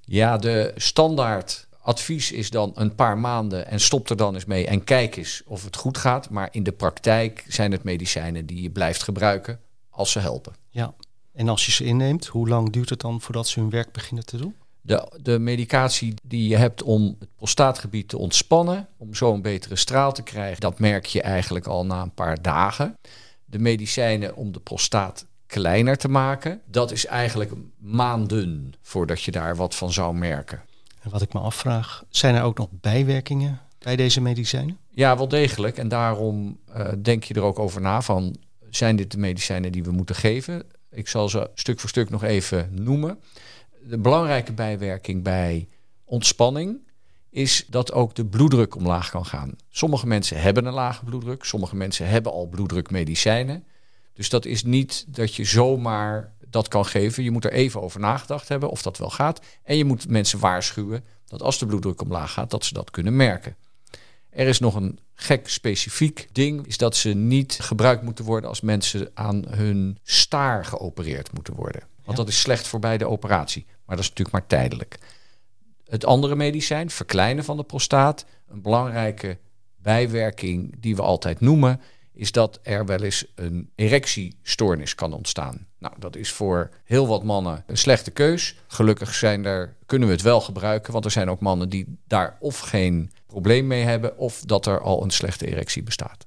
Ja, 0.00 0.36
de 0.36 0.72
standaard 0.76 1.66
advies 1.80 2.32
is 2.32 2.50
dan 2.50 2.72
een 2.74 2.94
paar 2.94 3.18
maanden 3.18 3.66
en 3.66 3.80
stop 3.80 4.10
er 4.10 4.16
dan 4.16 4.34
eens 4.34 4.44
mee 4.44 4.66
en 4.66 4.84
kijk 4.84 5.16
eens 5.16 5.42
of 5.46 5.64
het 5.64 5.76
goed 5.76 5.98
gaat. 5.98 6.30
Maar 6.30 6.48
in 6.50 6.62
de 6.62 6.72
praktijk 6.72 7.44
zijn 7.48 7.72
het 7.72 7.82
medicijnen 7.82 8.46
die 8.46 8.62
je 8.62 8.70
blijft 8.70 9.02
gebruiken 9.02 9.60
als 9.90 10.10
ze 10.12 10.18
helpen. 10.18 10.52
Ja, 10.70 10.94
en 11.32 11.48
als 11.48 11.66
je 11.66 11.72
ze 11.72 11.84
inneemt, 11.84 12.26
hoe 12.26 12.48
lang 12.48 12.72
duurt 12.72 12.90
het 12.90 13.00
dan 13.00 13.20
voordat 13.20 13.48
ze 13.48 13.60
hun 13.60 13.70
werk 13.70 13.92
beginnen 13.92 14.26
te 14.26 14.36
doen? 14.36 14.54
De, 14.84 15.18
de 15.22 15.38
medicatie 15.38 16.14
die 16.22 16.48
je 16.48 16.56
hebt 16.56 16.82
om 16.82 17.16
het 17.18 17.28
prostaatgebied 17.36 18.08
te 18.08 18.18
ontspannen, 18.18 18.88
om 18.96 19.14
zo 19.14 19.32
een 19.34 19.42
betere 19.42 19.76
straal 19.76 20.12
te 20.12 20.22
krijgen, 20.22 20.60
dat 20.60 20.78
merk 20.78 21.06
je 21.06 21.22
eigenlijk 21.22 21.66
al 21.66 21.86
na 21.86 22.02
een 22.02 22.14
paar 22.14 22.42
dagen. 22.42 22.98
De 23.44 23.58
medicijnen 23.58 24.36
om 24.36 24.52
de 24.52 24.60
prostaat 24.60 25.26
kleiner 25.46 25.96
te 25.96 26.08
maken, 26.08 26.60
dat 26.66 26.92
is 26.92 27.06
eigenlijk 27.06 27.52
maanden 27.78 28.72
voordat 28.82 29.22
je 29.22 29.30
daar 29.30 29.56
wat 29.56 29.74
van 29.74 29.92
zou 29.92 30.14
merken. 30.14 30.62
En 31.00 31.10
wat 31.10 31.22
ik 31.22 31.32
me 31.32 31.40
afvraag, 31.40 32.04
zijn 32.08 32.34
er 32.34 32.42
ook 32.42 32.58
nog 32.58 32.68
bijwerkingen 32.70 33.60
bij 33.78 33.96
deze 33.96 34.20
medicijnen? 34.20 34.78
Ja, 34.90 35.16
wel 35.16 35.28
degelijk. 35.28 35.78
En 35.78 35.88
daarom 35.88 36.58
uh, 36.76 36.88
denk 37.02 37.24
je 37.24 37.34
er 37.34 37.42
ook 37.42 37.58
over 37.58 37.80
na 37.80 38.02
van, 38.02 38.36
zijn 38.70 38.96
dit 38.96 39.10
de 39.10 39.18
medicijnen 39.18 39.72
die 39.72 39.84
we 39.84 39.90
moeten 39.90 40.14
geven? 40.14 40.62
Ik 40.90 41.08
zal 41.08 41.28
ze 41.28 41.50
stuk 41.54 41.80
voor 41.80 41.88
stuk 41.88 42.10
nog 42.10 42.22
even 42.22 42.68
noemen. 42.70 43.18
De 43.86 43.98
belangrijke 43.98 44.52
bijwerking 44.52 45.22
bij 45.22 45.68
ontspanning 46.04 46.78
is 47.30 47.64
dat 47.68 47.92
ook 47.92 48.14
de 48.14 48.24
bloeddruk 48.24 48.76
omlaag 48.76 49.10
kan 49.10 49.26
gaan. 49.26 49.56
Sommige 49.68 50.06
mensen 50.06 50.40
hebben 50.40 50.66
een 50.66 50.72
lage 50.72 51.04
bloeddruk, 51.04 51.44
sommige 51.44 51.76
mensen 51.76 52.08
hebben 52.08 52.32
al 52.32 52.46
bloeddrukmedicijnen. 52.46 53.64
Dus 54.14 54.28
dat 54.28 54.44
is 54.44 54.64
niet 54.64 55.04
dat 55.08 55.34
je 55.34 55.44
zomaar 55.44 56.32
dat 56.48 56.68
kan 56.68 56.86
geven. 56.86 57.22
Je 57.24 57.30
moet 57.30 57.44
er 57.44 57.52
even 57.52 57.82
over 57.82 58.00
nagedacht 58.00 58.48
hebben 58.48 58.70
of 58.70 58.82
dat 58.82 58.98
wel 58.98 59.10
gaat. 59.10 59.40
En 59.62 59.76
je 59.76 59.84
moet 59.84 60.08
mensen 60.08 60.38
waarschuwen 60.38 61.04
dat 61.26 61.42
als 61.42 61.58
de 61.58 61.66
bloeddruk 61.66 62.02
omlaag 62.02 62.32
gaat, 62.32 62.50
dat 62.50 62.64
ze 62.64 62.74
dat 62.74 62.90
kunnen 62.90 63.16
merken. 63.16 63.56
Er 64.30 64.46
is 64.46 64.58
nog 64.58 64.74
een 64.74 64.98
gek 65.14 65.48
specifiek 65.48 66.28
ding, 66.32 66.66
is 66.66 66.76
dat 66.76 66.96
ze 66.96 67.08
niet 67.08 67.58
gebruikt 67.60 68.02
moeten 68.02 68.24
worden 68.24 68.48
als 68.48 68.60
mensen 68.60 69.10
aan 69.14 69.44
hun 69.48 69.98
staar 70.02 70.64
geopereerd 70.64 71.32
moeten 71.32 71.54
worden. 71.54 71.82
Want 72.04 72.16
dat 72.16 72.28
is 72.28 72.40
slecht 72.40 72.66
voor 72.66 72.78
bij 72.78 72.98
de 72.98 73.08
operatie. 73.08 73.66
Maar 73.86 73.96
dat 73.96 74.04
is 74.04 74.10
natuurlijk 74.10 74.36
maar 74.36 74.46
tijdelijk. 74.46 74.98
Het 75.84 76.04
andere 76.04 76.36
medicijn, 76.36 76.90
verkleinen 76.90 77.44
van 77.44 77.56
de 77.56 77.64
prostaat, 77.64 78.24
een 78.48 78.62
belangrijke 78.62 79.38
bijwerking 79.76 80.74
die 80.80 80.96
we 80.96 81.02
altijd 81.02 81.40
noemen, 81.40 81.80
is 82.12 82.32
dat 82.32 82.60
er 82.62 82.86
wel 82.86 83.02
eens 83.02 83.32
een 83.34 83.70
erectiestoornis 83.74 84.94
kan 84.94 85.12
ontstaan. 85.12 85.66
Nou, 85.78 85.94
dat 85.98 86.16
is 86.16 86.32
voor 86.32 86.70
heel 86.84 87.06
wat 87.06 87.22
mannen 87.24 87.64
een 87.66 87.76
slechte 87.76 88.10
keus. 88.10 88.56
Gelukkig 88.66 89.14
zijn 89.14 89.44
er, 89.44 89.76
kunnen 89.86 90.08
we 90.08 90.14
het 90.14 90.22
wel 90.22 90.40
gebruiken, 90.40 90.92
want 90.92 91.04
er 91.04 91.10
zijn 91.10 91.30
ook 91.30 91.40
mannen 91.40 91.68
die 91.68 91.98
daar 92.06 92.36
of 92.40 92.58
geen 92.58 93.10
probleem 93.26 93.66
mee 93.66 93.82
hebben, 93.82 94.18
of 94.18 94.40
dat 94.40 94.66
er 94.66 94.80
al 94.80 95.02
een 95.02 95.10
slechte 95.10 95.46
erectie 95.46 95.82
bestaat. 95.82 96.26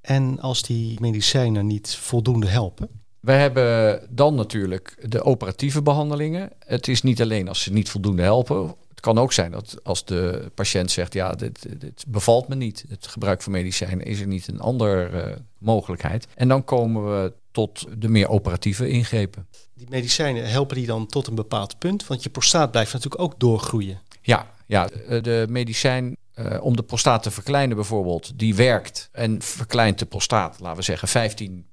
En 0.00 0.40
als 0.40 0.62
die 0.62 1.00
medicijnen 1.00 1.66
niet 1.66 1.94
voldoende 1.94 2.48
helpen? 2.48 3.02
We 3.20 3.32
hebben 3.32 4.00
dan 4.10 4.34
natuurlijk 4.34 4.96
de 5.10 5.22
operatieve 5.22 5.82
behandelingen. 5.82 6.50
Het 6.58 6.88
is 6.88 7.02
niet 7.02 7.22
alleen 7.22 7.48
als 7.48 7.62
ze 7.62 7.72
niet 7.72 7.90
voldoende 7.90 8.22
helpen. 8.22 8.74
Het 8.88 9.00
kan 9.00 9.18
ook 9.18 9.32
zijn 9.32 9.50
dat 9.50 9.76
als 9.82 10.04
de 10.04 10.50
patiënt 10.54 10.90
zegt: 10.90 11.12
Ja, 11.12 11.32
dit, 11.32 11.80
dit 11.80 12.04
bevalt 12.08 12.48
me 12.48 12.54
niet. 12.54 12.84
Het 12.88 13.06
gebruik 13.06 13.42
van 13.42 13.52
medicijnen 13.52 14.06
is 14.06 14.20
er 14.20 14.26
niet 14.26 14.48
een 14.48 14.60
andere 14.60 15.10
uh, 15.10 15.36
mogelijkheid. 15.58 16.26
En 16.34 16.48
dan 16.48 16.64
komen 16.64 17.04
we 17.04 17.32
tot 17.50 17.86
de 17.98 18.08
meer 18.08 18.28
operatieve 18.28 18.88
ingrepen. 18.88 19.46
Die 19.74 19.86
medicijnen 19.90 20.50
helpen 20.50 20.76
die 20.76 20.86
dan 20.86 21.06
tot 21.06 21.26
een 21.26 21.34
bepaald 21.34 21.78
punt? 21.78 22.06
Want 22.06 22.22
je 22.22 22.30
prostaat 22.30 22.70
blijft 22.70 22.92
natuurlijk 22.92 23.22
ook 23.22 23.40
doorgroeien. 23.40 24.00
Ja, 24.22 24.46
ja 24.66 24.88
de 25.22 25.46
medicijn 25.48 26.16
uh, 26.34 26.64
om 26.64 26.76
de 26.76 26.82
prostaat 26.82 27.22
te 27.22 27.30
verkleinen 27.30 27.76
bijvoorbeeld, 27.76 28.38
die 28.38 28.54
werkt 28.54 29.08
en 29.12 29.42
verkleint 29.42 29.98
de 29.98 30.06
prostaat, 30.06 30.60
laten 30.60 30.76
we 30.76 30.82
zeggen 30.82 31.08
15 31.08 31.66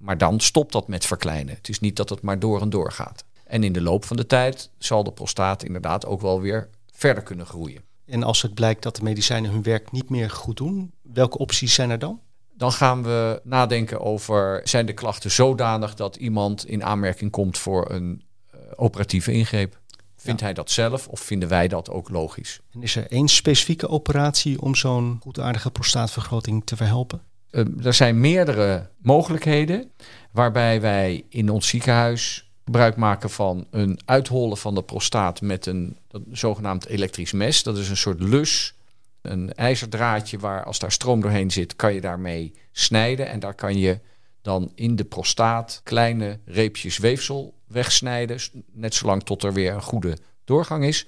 Maar 0.00 0.18
dan 0.18 0.40
stopt 0.40 0.72
dat 0.72 0.88
met 0.88 1.06
verkleinen. 1.06 1.54
Het 1.54 1.68
is 1.68 1.80
niet 1.80 1.96
dat 1.96 2.08
het 2.08 2.22
maar 2.22 2.38
door 2.38 2.60
en 2.60 2.70
door 2.70 2.92
gaat. 2.92 3.24
En 3.44 3.64
in 3.64 3.72
de 3.72 3.82
loop 3.82 4.04
van 4.04 4.16
de 4.16 4.26
tijd 4.26 4.70
zal 4.78 5.04
de 5.04 5.12
prostaat 5.12 5.62
inderdaad 5.62 6.06
ook 6.06 6.20
wel 6.20 6.40
weer 6.40 6.68
verder 6.92 7.22
kunnen 7.22 7.46
groeien. 7.46 7.82
En 8.06 8.22
als 8.22 8.42
het 8.42 8.54
blijkt 8.54 8.82
dat 8.82 8.96
de 8.96 9.02
medicijnen 9.02 9.50
hun 9.50 9.62
werk 9.62 9.92
niet 9.92 10.10
meer 10.10 10.30
goed 10.30 10.56
doen, 10.56 10.92
welke 11.02 11.38
opties 11.38 11.74
zijn 11.74 11.90
er 11.90 11.98
dan? 11.98 12.20
Dan 12.54 12.72
gaan 12.72 13.02
we 13.02 13.40
nadenken 13.44 14.00
over 14.00 14.60
zijn 14.64 14.86
de 14.86 14.92
klachten 14.92 15.30
zodanig 15.30 15.94
dat 15.94 16.16
iemand 16.16 16.66
in 16.66 16.84
aanmerking 16.84 17.30
komt 17.30 17.58
voor 17.58 17.90
een 17.90 18.22
uh, 18.54 18.60
operatieve 18.76 19.32
ingreep. 19.32 19.78
Vindt 20.16 20.40
hij 20.40 20.52
dat 20.52 20.70
zelf 20.70 21.08
of 21.08 21.20
vinden 21.20 21.48
wij 21.48 21.68
dat 21.68 21.90
ook 21.90 22.08
logisch? 22.08 22.60
En 22.70 22.82
is 22.82 22.96
er 22.96 23.10
één 23.10 23.28
specifieke 23.28 23.88
operatie 23.88 24.60
om 24.60 24.74
zo'n 24.74 25.18
goedaardige 25.22 25.70
prostaatvergroting 25.70 26.62
te 26.64 26.76
verhelpen? 26.76 27.22
Uh, 27.50 27.84
er 27.84 27.94
zijn 27.94 28.20
meerdere 28.20 28.88
mogelijkheden 29.02 29.90
waarbij 30.32 30.80
wij 30.80 31.24
in 31.28 31.50
ons 31.50 31.68
ziekenhuis 31.68 32.50
gebruik 32.64 32.96
maken 32.96 33.30
van 33.30 33.66
een 33.70 34.00
uithollen 34.04 34.56
van 34.56 34.74
de 34.74 34.82
prostaat 34.82 35.40
met 35.40 35.66
een, 35.66 35.96
zogenaamd 36.30 36.86
elektrisch 36.86 37.32
mes. 37.32 37.62
Dat 37.62 37.78
is 37.78 37.88
een 37.88 37.96
soort 37.96 38.20
lus, 38.20 38.74
een 39.22 39.54
ijzerdraadje 39.54 40.38
waar 40.38 40.64
als 40.64 40.78
daar 40.78 40.92
stroom 40.92 41.20
doorheen 41.20 41.50
zit, 41.50 41.76
kan 41.76 41.94
je 41.94 42.00
daarmee 42.00 42.54
snijden. 42.72 43.28
En 43.28 43.40
daar 43.40 43.54
kan 43.54 43.78
je 43.78 44.00
dan 44.42 44.72
in 44.74 44.96
de 44.96 45.04
prostaat 45.04 45.80
kleine 45.84 46.38
reepjes 46.44 46.98
weefsel 46.98 47.54
wegsnijden, 47.66 48.38
net 48.72 48.94
zolang 48.94 49.22
tot 49.22 49.42
er 49.42 49.52
weer 49.52 49.72
een 49.72 49.82
goede 49.82 50.18
doorgang 50.44 50.84
is. 50.84 51.06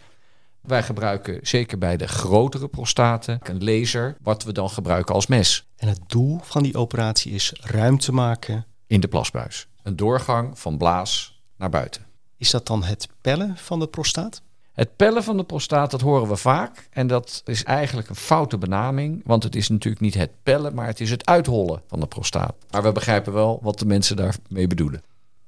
Wij 0.62 0.82
gebruiken 0.82 1.38
zeker 1.42 1.78
bij 1.78 1.96
de 1.96 2.08
grotere 2.08 2.68
prostaten 2.68 3.38
een 3.42 3.64
laser, 3.64 4.16
wat 4.20 4.44
we 4.44 4.52
dan 4.52 4.70
gebruiken 4.70 5.14
als 5.14 5.26
mes. 5.26 5.66
En 5.76 5.88
het 5.88 6.00
doel 6.06 6.38
van 6.42 6.62
die 6.62 6.76
operatie 6.76 7.32
is 7.32 7.52
ruimte 7.60 8.12
maken 8.12 8.66
in 8.86 9.00
de 9.00 9.08
plasbuis. 9.08 9.66
Een 9.82 9.96
doorgang 9.96 10.58
van 10.58 10.78
blaas 10.78 11.40
naar 11.56 11.70
buiten. 11.70 12.06
Is 12.36 12.50
dat 12.50 12.66
dan 12.66 12.82
het 12.82 13.08
pellen 13.20 13.56
van 13.56 13.80
de 13.80 13.86
prostaat? 13.86 14.42
Het 14.72 14.96
pellen 14.96 15.22
van 15.22 15.36
de 15.36 15.44
prostaat, 15.44 15.90
dat 15.90 16.00
horen 16.00 16.28
we 16.28 16.36
vaak. 16.36 16.88
En 16.90 17.06
dat 17.06 17.42
is 17.44 17.64
eigenlijk 17.64 18.08
een 18.08 18.14
foute 18.14 18.58
benaming. 18.58 19.22
Want 19.24 19.42
het 19.42 19.54
is 19.54 19.68
natuurlijk 19.68 20.02
niet 20.02 20.14
het 20.14 20.30
pellen, 20.42 20.74
maar 20.74 20.86
het 20.86 21.00
is 21.00 21.10
het 21.10 21.26
uithollen 21.26 21.82
van 21.86 22.00
de 22.00 22.06
prostaat. 22.06 22.54
Maar 22.70 22.82
we 22.82 22.92
begrijpen 22.92 23.32
wel 23.32 23.58
wat 23.62 23.78
de 23.78 23.86
mensen 23.86 24.16
daarmee 24.16 24.66
bedoelen. 24.66 25.02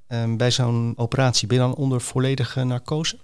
Um, 0.09 0.37
bij 0.37 0.51
zo'n 0.51 0.93
operatie 0.97 1.49
ben 1.49 1.57
je 1.57 1.63
dan 1.63 1.75
onder 1.75 2.01
volledige 2.01 2.65
narcose? 2.65 3.19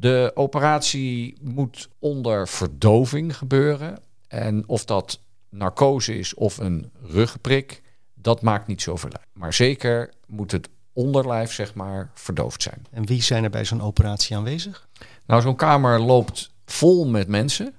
De 0.00 0.30
operatie 0.34 1.36
moet 1.40 1.88
onder 1.98 2.48
verdoving 2.48 3.36
gebeuren. 3.36 3.98
En 4.28 4.68
of 4.68 4.84
dat 4.84 5.20
narcose 5.48 6.18
is 6.18 6.34
of 6.34 6.58
een 6.58 6.90
ruggenprik, 7.02 7.82
dat 8.14 8.42
maakt 8.42 8.66
niet 8.66 8.82
zoveel 8.82 9.12
uit. 9.12 9.26
Maar 9.32 9.54
zeker 9.54 10.12
moet 10.26 10.52
het 10.52 10.68
onderlijf, 10.92 11.52
zeg 11.52 11.74
maar, 11.74 12.10
verdoofd 12.14 12.62
zijn. 12.62 12.86
En 12.90 13.06
wie 13.06 13.22
zijn 13.22 13.44
er 13.44 13.50
bij 13.50 13.64
zo'n 13.64 13.82
operatie 13.82 14.36
aanwezig? 14.36 14.88
Nou, 15.26 15.42
zo'n 15.42 15.56
kamer 15.56 16.00
loopt 16.00 16.50
vol 16.64 17.06
met 17.06 17.28
mensen. 17.28 17.74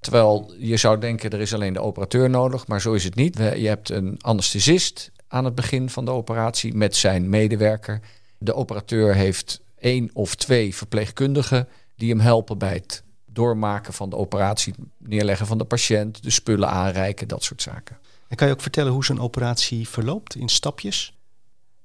Terwijl 0.00 0.54
je 0.58 0.76
zou 0.76 0.98
denken, 0.98 1.30
er 1.30 1.40
is 1.40 1.54
alleen 1.54 1.72
de 1.72 1.82
operateur 1.82 2.30
nodig, 2.30 2.66
maar 2.66 2.80
zo 2.80 2.92
is 2.92 3.04
het 3.04 3.14
niet. 3.14 3.36
Je 3.36 3.68
hebt 3.68 3.90
een 3.90 4.16
anesthesist 4.20 5.10
aan 5.28 5.44
het 5.44 5.54
begin 5.54 5.90
van 5.90 6.04
de 6.04 6.10
operatie 6.10 6.74
met 6.74 6.96
zijn 6.96 7.28
medewerker. 7.28 8.00
De 8.38 8.54
operateur 8.54 9.14
heeft 9.14 9.60
één 9.82 10.10
of 10.12 10.34
twee 10.34 10.74
verpleegkundigen 10.74 11.68
die 11.96 12.10
hem 12.10 12.20
helpen 12.20 12.58
bij 12.58 12.74
het 12.74 13.02
doormaken 13.26 13.92
van 13.92 14.10
de 14.10 14.16
operatie, 14.16 14.74
neerleggen 14.98 15.46
van 15.46 15.58
de 15.58 15.64
patiënt, 15.64 16.22
de 16.22 16.30
spullen 16.30 16.68
aanreiken, 16.68 17.28
dat 17.28 17.42
soort 17.42 17.62
zaken. 17.62 17.98
En 18.28 18.36
kan 18.36 18.46
je 18.46 18.52
ook 18.52 18.60
vertellen 18.60 18.92
hoe 18.92 19.04
zo'n 19.04 19.20
operatie 19.20 19.88
verloopt 19.88 20.34
in 20.34 20.48
stapjes? 20.48 21.16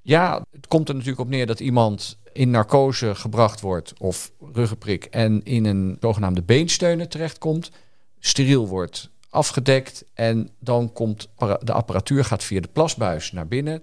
Ja, 0.02 0.42
het 0.52 0.68
komt 0.68 0.88
er 0.90 0.94
natuurlijk 0.94 1.22
op 1.22 1.30
neer 1.30 1.46
dat 1.46 1.60
iemand 1.60 2.18
in 2.34 2.50
narcose 2.50 3.16
gebracht 3.16 3.62
wordt 3.62 3.94
of 4.00 4.32
ruggenprik 4.54 5.06
en 5.06 5.44
in 5.44 5.66
een 5.66 5.98
zogenaamde 6.00 6.44
beensteunen 6.44 7.10
terechtkomt, 7.10 7.72
steriel 8.20 8.68
wordt 8.68 9.10
afgedekt 9.30 10.04
en 10.14 10.50
dan 10.60 10.94
komt 10.94 11.30
de 11.62 11.74
apparatuur 11.74 12.26
gaat 12.26 12.44
via 12.44 12.62
de 12.62 12.68
plasbuis 12.68 13.32
naar 13.32 13.48
binnen. 13.48 13.82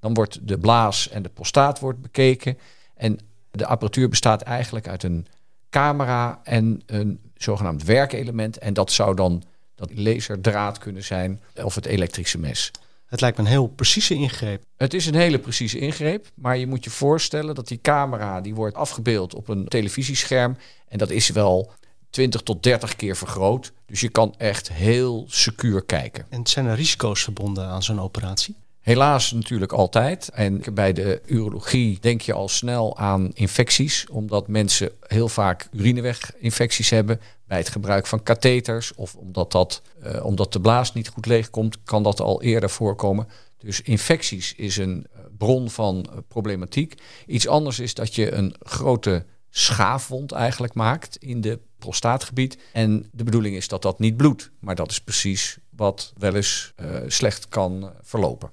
Dan 0.00 0.14
wordt 0.14 0.48
de 0.48 0.58
blaas 0.58 1.08
en 1.08 1.22
de 1.22 1.28
prostaat 1.28 1.78
wordt 1.78 2.02
bekeken 2.02 2.58
en 2.94 3.18
de 3.50 3.66
apparatuur 3.66 4.08
bestaat 4.08 4.42
eigenlijk 4.42 4.88
uit 4.88 5.02
een 5.02 5.26
camera 5.70 6.40
en 6.42 6.82
een 6.86 7.20
zogenaamd 7.36 7.84
werkelement 7.84 8.58
en 8.58 8.74
dat 8.74 8.92
zou 8.92 9.14
dan 9.14 9.42
dat 9.74 9.90
laserdraad 9.94 10.78
kunnen 10.78 11.04
zijn 11.04 11.40
of 11.62 11.74
het 11.74 11.86
elektrische 11.86 12.38
mes. 12.38 12.70
Het 13.06 13.20
lijkt 13.20 13.36
me 13.36 13.42
een 13.42 13.50
heel 13.50 13.66
precieze 13.66 14.14
ingreep. 14.14 14.62
Het 14.76 14.94
is 14.94 15.06
een 15.06 15.14
hele 15.14 15.38
precieze 15.38 15.78
ingreep, 15.78 16.26
maar 16.34 16.56
je 16.56 16.66
moet 16.66 16.84
je 16.84 16.90
voorstellen 16.90 17.54
dat 17.54 17.68
die 17.68 17.80
camera 17.80 18.40
die 18.40 18.54
wordt 18.54 18.76
afgebeeld 18.76 19.34
op 19.34 19.48
een 19.48 19.68
televisiescherm 19.68 20.56
en 20.88 20.98
dat 20.98 21.10
is 21.10 21.28
wel 21.28 21.72
20 22.10 22.42
tot 22.42 22.62
30 22.62 22.96
keer 22.96 23.16
vergroot. 23.16 23.72
Dus 23.86 24.00
je 24.00 24.08
kan 24.08 24.34
echt 24.38 24.72
heel 24.72 25.24
secuur 25.28 25.84
kijken. 25.84 26.26
En 26.28 26.46
zijn 26.46 26.66
er 26.66 26.74
risico's 26.76 27.22
verbonden 27.22 27.66
aan 27.66 27.82
zo'n 27.82 28.00
operatie? 28.00 28.56
Helaas 28.80 29.32
natuurlijk 29.32 29.72
altijd. 29.72 30.28
En 30.28 30.62
bij 30.72 30.92
de 30.92 31.22
urologie 31.26 31.98
denk 32.00 32.20
je 32.20 32.32
al 32.32 32.48
snel 32.48 32.96
aan 32.96 33.30
infecties, 33.34 34.06
omdat 34.10 34.48
mensen 34.48 34.92
heel 35.00 35.28
vaak 35.28 35.68
urineweginfecties 35.72 36.90
hebben 36.90 37.20
bij 37.46 37.58
het 37.58 37.68
gebruik 37.68 38.06
van 38.06 38.22
katheters 38.22 38.94
of 38.94 39.14
omdat, 39.14 39.52
dat, 39.52 39.82
uh, 40.04 40.24
omdat 40.24 40.52
de 40.52 40.60
blaas 40.60 40.92
niet 40.92 41.08
goed 41.08 41.26
leegkomt, 41.26 41.82
kan 41.84 42.02
dat 42.02 42.20
al 42.20 42.42
eerder 42.42 42.70
voorkomen. 42.70 43.28
Dus 43.58 43.80
infecties 43.80 44.54
is 44.54 44.76
een 44.76 45.06
eh, 45.12 45.20
bron 45.38 45.70
van 45.70 46.06
eh, 46.10 46.18
problematiek. 46.28 46.94
Iets 47.26 47.48
anders 47.48 47.78
is 47.78 47.94
dat 47.94 48.14
je 48.14 48.32
een 48.32 48.54
grote 48.58 49.24
schaafwond 49.50 50.32
eigenlijk 50.32 50.74
maakt 50.74 51.16
in 51.16 51.40
de 51.40 51.58
prostaatgebied. 51.78 52.58
En 52.72 53.08
de 53.12 53.24
bedoeling 53.24 53.56
is 53.56 53.68
dat 53.68 53.82
dat 53.82 53.98
niet 53.98 54.16
bloedt. 54.16 54.50
Maar 54.60 54.74
dat 54.74 54.90
is 54.90 55.00
precies 55.00 55.58
wat 55.70 56.12
wel 56.16 56.34
eens 56.34 56.72
slecht 57.06 57.48
kan 57.48 57.92
verlopen. 58.02 58.50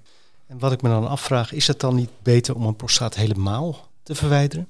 En 0.47 0.59
wat 0.59 0.71
ik 0.71 0.81
me 0.81 0.89
dan 0.89 1.07
afvraag, 1.07 1.51
is 1.51 1.67
het 1.67 1.79
dan 1.79 1.95
niet 1.95 2.09
beter 2.21 2.55
om 2.55 2.65
een 2.65 2.75
prostaat 2.75 3.15
helemaal 3.15 3.89
te 4.03 4.15
verwijderen? 4.15 4.69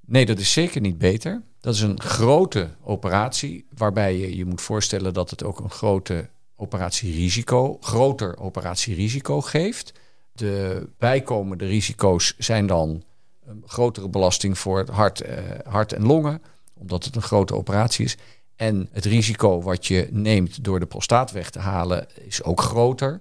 Nee, 0.00 0.26
dat 0.26 0.38
is 0.38 0.52
zeker 0.52 0.80
niet 0.80 0.98
beter. 0.98 1.42
Dat 1.60 1.74
is 1.74 1.80
een 1.80 2.00
grote 2.00 2.70
operatie 2.82 3.66
waarbij 3.76 4.18
je 4.18 4.36
je 4.36 4.44
moet 4.44 4.60
voorstellen 4.60 5.14
dat 5.14 5.30
het 5.30 5.44
ook 5.44 5.60
een 5.60 5.70
grote 5.70 6.28
operatierisico, 6.56 7.76
groter 7.80 8.38
operatierisico 8.38 9.40
geeft. 9.40 9.92
De 10.32 10.86
bijkomende 10.98 11.66
risico's 11.66 12.34
zijn 12.38 12.66
dan 12.66 13.02
een 13.46 13.62
grotere 13.66 14.08
belasting 14.08 14.58
voor 14.58 14.78
het 14.78 14.88
hart, 14.88 15.20
eh, 15.20 15.38
hart 15.64 15.92
en 15.92 16.06
longen, 16.06 16.42
omdat 16.74 17.04
het 17.04 17.16
een 17.16 17.22
grote 17.22 17.54
operatie 17.54 18.04
is. 18.04 18.16
En 18.56 18.88
het 18.92 19.04
risico 19.04 19.62
wat 19.62 19.86
je 19.86 20.08
neemt 20.10 20.64
door 20.64 20.80
de 20.80 20.86
prostaat 20.86 21.30
weg 21.30 21.50
te 21.50 21.58
halen 21.58 22.06
is 22.26 22.42
ook 22.42 22.60
groter. 22.60 23.20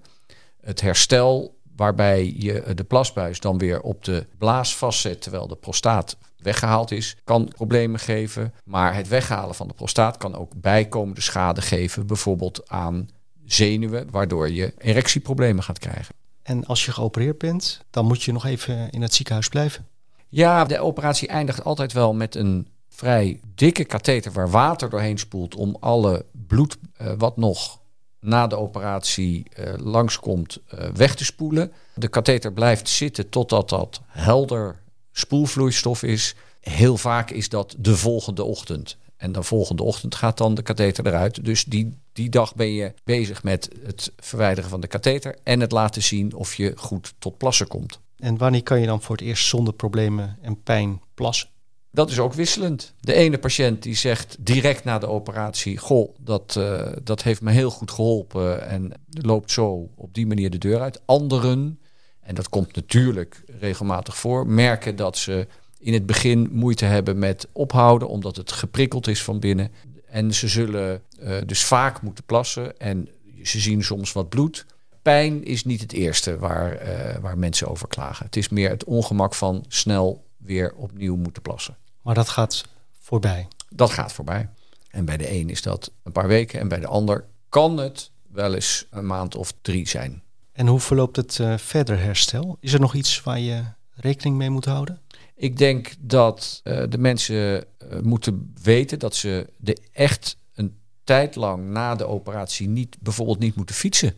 Het 0.62 0.82
herstel 0.82 1.60
waarbij 1.82 2.34
je 2.38 2.74
de 2.76 2.84
plasbuis 2.84 3.40
dan 3.40 3.58
weer 3.58 3.82
op 3.82 4.04
de 4.04 4.26
blaas 4.38 4.76
vastzet 4.76 5.22
terwijl 5.22 5.48
de 5.48 5.56
prostaat 5.56 6.18
weggehaald 6.38 6.92
is, 6.92 7.18
kan 7.24 7.52
problemen 7.56 8.00
geven. 8.00 8.54
Maar 8.64 8.96
het 8.96 9.08
weghalen 9.08 9.56
van 9.56 9.68
de 9.68 9.74
prostaat 9.74 10.18
kan 10.18 10.36
ook 10.36 10.52
bijkomende 10.56 11.22
schade 11.22 11.62
geven, 11.62 12.08
bijvoorbeeld 12.08 12.70
aan 12.70 13.10
zenuwen, 13.46 14.08
waardoor 14.12 14.50
je 14.50 14.74
erectieproblemen 14.78 15.64
gaat 15.64 15.80
krijgen. 15.80 16.16
En 16.44 16.66
als 16.66 16.86
je 16.86 16.92
geopereerd 16.92 17.38
bent, 17.38 17.82
dan 17.90 18.06
moet 18.06 18.24
je 18.24 18.32
nog 18.32 18.46
even 18.46 18.90
in 18.90 19.02
het 19.02 19.14
ziekenhuis 19.14 19.50
blijven. 19.50 19.88
Ja, 20.30 20.66
de 20.66 20.80
operatie 20.80 21.28
eindigt 21.28 21.64
altijd 21.64 21.94
wel 21.94 22.14
met 22.14 22.36
een 22.36 22.68
vrij 22.90 23.40
dikke 23.56 23.86
katheter 23.86 24.32
waar 24.32 24.50
water 24.50 24.90
doorheen 24.90 25.18
spoelt 25.20 25.56
om 25.56 25.78
alle 25.80 26.26
bloed 26.48 26.78
uh, 27.02 27.12
wat 27.18 27.38
nog 27.38 27.81
na 28.22 28.48
de 28.48 28.58
operatie 28.58 29.46
uh, 29.60 29.74
langskomt 29.78 30.60
uh, 30.74 30.90
weg 30.94 31.16
te 31.16 31.26
spoelen. 31.26 31.72
De 31.94 32.08
katheter 32.08 32.54
blijft 32.54 32.90
zitten 32.90 33.30
totdat 33.30 33.70
dat 33.70 34.02
helder 34.08 34.80
spoelvloeistof 35.12 36.04
is. 36.04 36.36
Heel 36.60 36.98
vaak 36.98 37.32
is 37.32 37.50
dat 37.50 37.76
de 37.78 37.98
volgende 37.98 38.44
ochtend. 38.44 38.98
En 39.18 39.32
de 39.32 39.44
volgende 39.44 39.84
ochtend 39.84 40.16
gaat 40.16 40.38
dan 40.38 40.56
de 40.56 40.62
katheter 40.62 41.08
eruit. 41.08 41.46
Dus 41.46 41.64
die, 41.64 41.98
die 42.14 42.30
dag 42.30 42.56
ben 42.56 42.74
je 42.74 42.94
bezig 43.04 43.44
met 43.44 43.70
het 43.86 44.12
verwijderen 44.18 44.70
van 44.70 44.82
de 44.82 44.88
katheter 44.88 45.38
en 45.44 45.60
het 45.60 45.72
laten 45.72 46.04
zien 46.04 46.34
of 46.34 46.56
je 46.56 46.74
goed 46.76 47.14
tot 47.20 47.38
plassen 47.38 47.68
komt. 47.68 48.00
En 48.18 48.38
wanneer 48.38 48.64
kan 48.64 48.80
je 48.80 48.86
dan 48.86 49.02
voor 49.02 49.16
het 49.16 49.26
eerst 49.26 49.48
zonder 49.48 49.74
problemen 49.74 50.38
en 50.42 50.64
pijn 50.64 51.02
plassen? 51.14 51.50
Dat 51.94 52.10
is 52.10 52.20
ook 52.20 52.34
wisselend. 52.34 52.94
De 53.00 53.14
ene 53.14 53.38
patiënt 53.38 53.84
die 53.84 53.96
zegt 53.96 54.38
direct 54.40 54.84
na 54.84 55.00
de 55.00 55.08
operatie: 55.08 55.78
Goh, 55.78 56.16
dat, 56.20 56.56
uh, 56.58 56.92
dat 57.04 57.24
heeft 57.24 57.42
me 57.42 57.52
heel 57.52 57.70
goed 57.70 57.92
geholpen 57.92 58.68
en 58.68 58.92
loopt 59.10 59.52
zo 59.52 59.90
op 59.96 60.14
die 60.14 60.28
manier 60.28 60.50
de 60.50 60.58
deur 60.58 60.82
uit. 60.82 61.02
Anderen, 61.06 61.80
en 62.20 62.36
dat 62.36 62.50
komt 62.50 62.76
natuurlijk 62.76 63.44
regelmatig 63.60 64.18
voor, 64.18 64.48
merken 64.48 64.96
dat 64.96 65.18
ze 65.18 65.48
in 65.80 65.94
het 65.94 66.06
begin 66.06 66.50
moeite 66.52 66.86
hebben 66.86 67.20
met 67.20 67.48
ophouden, 67.52 68.08
omdat 68.08 68.36
het 68.36 68.52
geprikkeld 68.52 69.08
is 69.08 69.24
van 69.24 69.40
binnen. 69.40 69.72
En 70.08 70.34
ze 70.34 70.48
zullen 70.48 71.02
uh, 71.24 71.38
dus 71.46 71.64
vaak 71.64 72.02
moeten 72.02 72.24
plassen 72.24 72.80
en 72.80 73.10
ze 73.44 73.60
zien 73.60 73.84
soms 73.84 74.12
wat 74.12 74.30
bloed. 74.30 74.66
Pijn 75.02 75.44
is 75.44 75.66
niet 75.66 75.82
het 75.82 75.94
eerste 75.94 76.38
waar, 76.38 76.88
uh, 76.88 77.18
waar 77.22 77.38
mensen 77.38 77.68
over 77.68 77.88
klagen. 77.88 78.26
Het 78.26 78.36
is 78.36 78.50
meer 78.50 78.70
het 78.70 78.84
ongemak 78.84 79.34
van 79.34 79.66
snel 79.68 80.26
weer 80.38 80.74
opnieuw 80.76 81.16
moeten 81.16 81.42
plassen. 81.42 81.78
Maar 82.02 82.16
dat 82.16 82.30
gaat 82.30 82.64
voorbij. 83.00 83.48
Dat 83.70 83.90
gaat 83.90 84.14
voorbij. 84.14 84.50
En 84.90 85.06
bij 85.06 85.18
de 85.18 85.32
een 85.32 85.50
is 85.50 85.62
dat 85.62 85.92
een 86.04 86.12
paar 86.12 86.28
weken 86.28 86.60
en 86.60 86.68
bij 86.68 86.80
de 86.80 86.88
ander 86.88 87.26
kan 87.50 87.78
het 87.78 88.12
wel 88.28 88.54
eens 88.54 88.86
een 88.90 89.06
maand 89.06 89.36
of 89.36 89.54
drie 89.62 89.88
zijn. 89.88 90.24
En 90.52 90.68
hoe 90.68 90.80
verloopt 90.80 91.16
het 91.16 91.38
uh, 91.38 91.58
verder 91.58 92.00
herstel? 92.00 92.58
Is 92.60 92.74
er 92.74 92.80
nog 92.80 92.94
iets 92.94 93.24
waar 93.24 93.40
je 93.40 93.64
rekening 93.94 94.36
mee 94.38 94.50
moet 94.50 94.66
houden? 94.66 95.02
Ik 95.36 95.58
denk 95.58 95.94
dat 96.00 96.62
uh, 96.64 96.84
de 96.90 96.98
mensen 96.98 97.66
uh, 97.92 98.00
moeten 98.02 98.54
weten 98.64 99.00
dat 99.00 99.16
ze 99.16 99.50
de 99.58 99.78
echt 99.92 100.38
een 100.54 100.78
tijd 101.04 101.36
lang 101.36 101.70
na 101.70 101.96
de 101.96 102.06
operatie 102.06 102.68
niet, 102.68 102.98
bijvoorbeeld 103.00 103.40
niet 103.40 103.56
moeten 103.56 103.76
fietsen. 103.76 104.14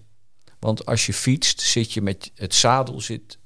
Want 0.60 0.86
als 0.86 1.06
je 1.06 1.14
fietst, 1.14 1.62
zit 1.62 1.92
je 1.92 2.02
met 2.02 2.32
het 2.36 2.54
zadel 2.54 3.02
zit 3.02 3.38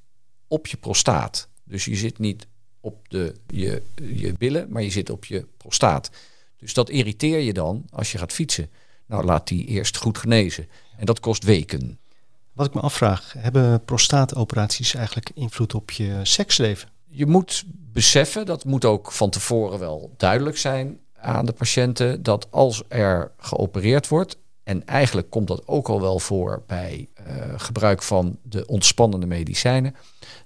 op 0.48 0.68
je 0.68 0.78
prostaat. 0.78 1.48
Dus 1.64 1.86
je 1.86 1.96
zit 1.96 2.20
niet 2.20 2.48
op 2.88 3.10
de, 3.10 3.34
je, 3.48 3.82
je 3.96 4.34
billen, 4.38 4.68
maar 4.70 4.84
je 4.84 4.90
zit 4.90 5.10
op 5.10 5.26
je 5.26 5.46
prostaat. 5.58 6.10
Dus 6.58 6.74
dat 6.74 6.90
irriteer 6.90 7.40
je 7.40 7.54
dan 7.54 7.86
als 7.90 8.12
je 8.12 8.18
gaat 8.18 8.34
fietsen. 8.34 8.70
Nou, 9.06 9.26
laat 9.26 9.48
die 9.48 9.66
eerst 9.66 9.98
goed 9.98 10.18
genezen. 10.18 10.68
En 10.98 11.06
dat 11.06 11.20
kost 11.20 11.44
weken. 11.44 12.00
Wat 12.54 12.66
ik 12.66 12.74
me 12.74 12.80
afvraag, 12.80 13.34
hebben 13.38 13.84
prostaatoperaties 13.86 14.94
eigenlijk 14.94 15.32
invloed 15.34 15.74
op 15.74 15.92
je 15.92 16.20
seksleven? 16.24 16.90
Je 17.10 17.26
moet 17.26 17.64
beseffen, 17.68 18.46
dat 18.46 18.66
moet 18.66 18.86
ook 18.86 19.12
van 19.12 19.30
tevoren 19.30 19.80
wel 19.80 20.14
duidelijk 20.18 20.58
zijn 20.58 21.00
aan 21.14 21.46
de 21.46 21.54
patiënten, 21.54 22.24
dat 22.24 22.48
als 22.52 22.84
er 22.88 23.32
geopereerd 23.38 24.08
wordt, 24.08 24.38
en 24.64 24.86
eigenlijk 24.86 25.30
komt 25.30 25.48
dat 25.48 25.68
ook 25.68 25.90
al 25.90 26.02
wel 26.02 26.20
voor 26.20 26.64
bij 26.68 27.08
uh, 27.20 27.26
gebruik 27.58 28.04
van 28.04 28.38
de 28.44 28.66
ontspannende 28.66 29.26
medicijnen, 29.26 29.96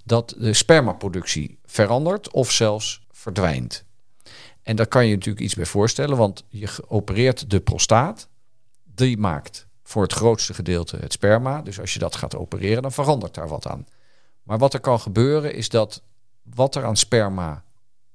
dat 0.06 0.36
de 0.38 0.54
spermaproductie 0.54 1.60
verandert 1.66 2.32
of 2.32 2.52
zelfs 2.52 3.02
verdwijnt. 3.12 3.84
En 4.64 4.76
daar 4.76 4.88
kan 4.88 5.06
je 5.06 5.14
natuurlijk 5.14 5.46
iets 5.46 5.56
bij 5.56 5.66
voorstellen, 5.66 6.18
want 6.18 6.44
je 6.50 6.70
opereert 6.88 7.50
de 7.50 7.60
prostaat, 7.60 8.28
die 8.84 9.18
maakt 9.18 9.68
voor 9.84 10.02
het 10.02 10.14
grootste 10.14 10.54
gedeelte 10.54 10.98
het 10.98 11.14
sperma. 11.14 11.62
Dus 11.62 11.80
als 11.80 11.94
je 11.94 12.00
dat 12.00 12.16
gaat 12.16 12.36
opereren, 12.36 12.82
dan 12.82 12.92
verandert 12.92 13.34
daar 13.34 13.48
wat 13.48 13.68
aan. 13.68 13.88
Maar 14.44 14.58
wat 14.58 14.74
er 14.74 14.80
kan 14.80 15.00
gebeuren 15.00 15.54
is 15.54 15.70
dat 15.70 16.02
wat 16.44 16.76
er 16.76 16.86
aan 16.86 16.98
sperma 16.98 17.64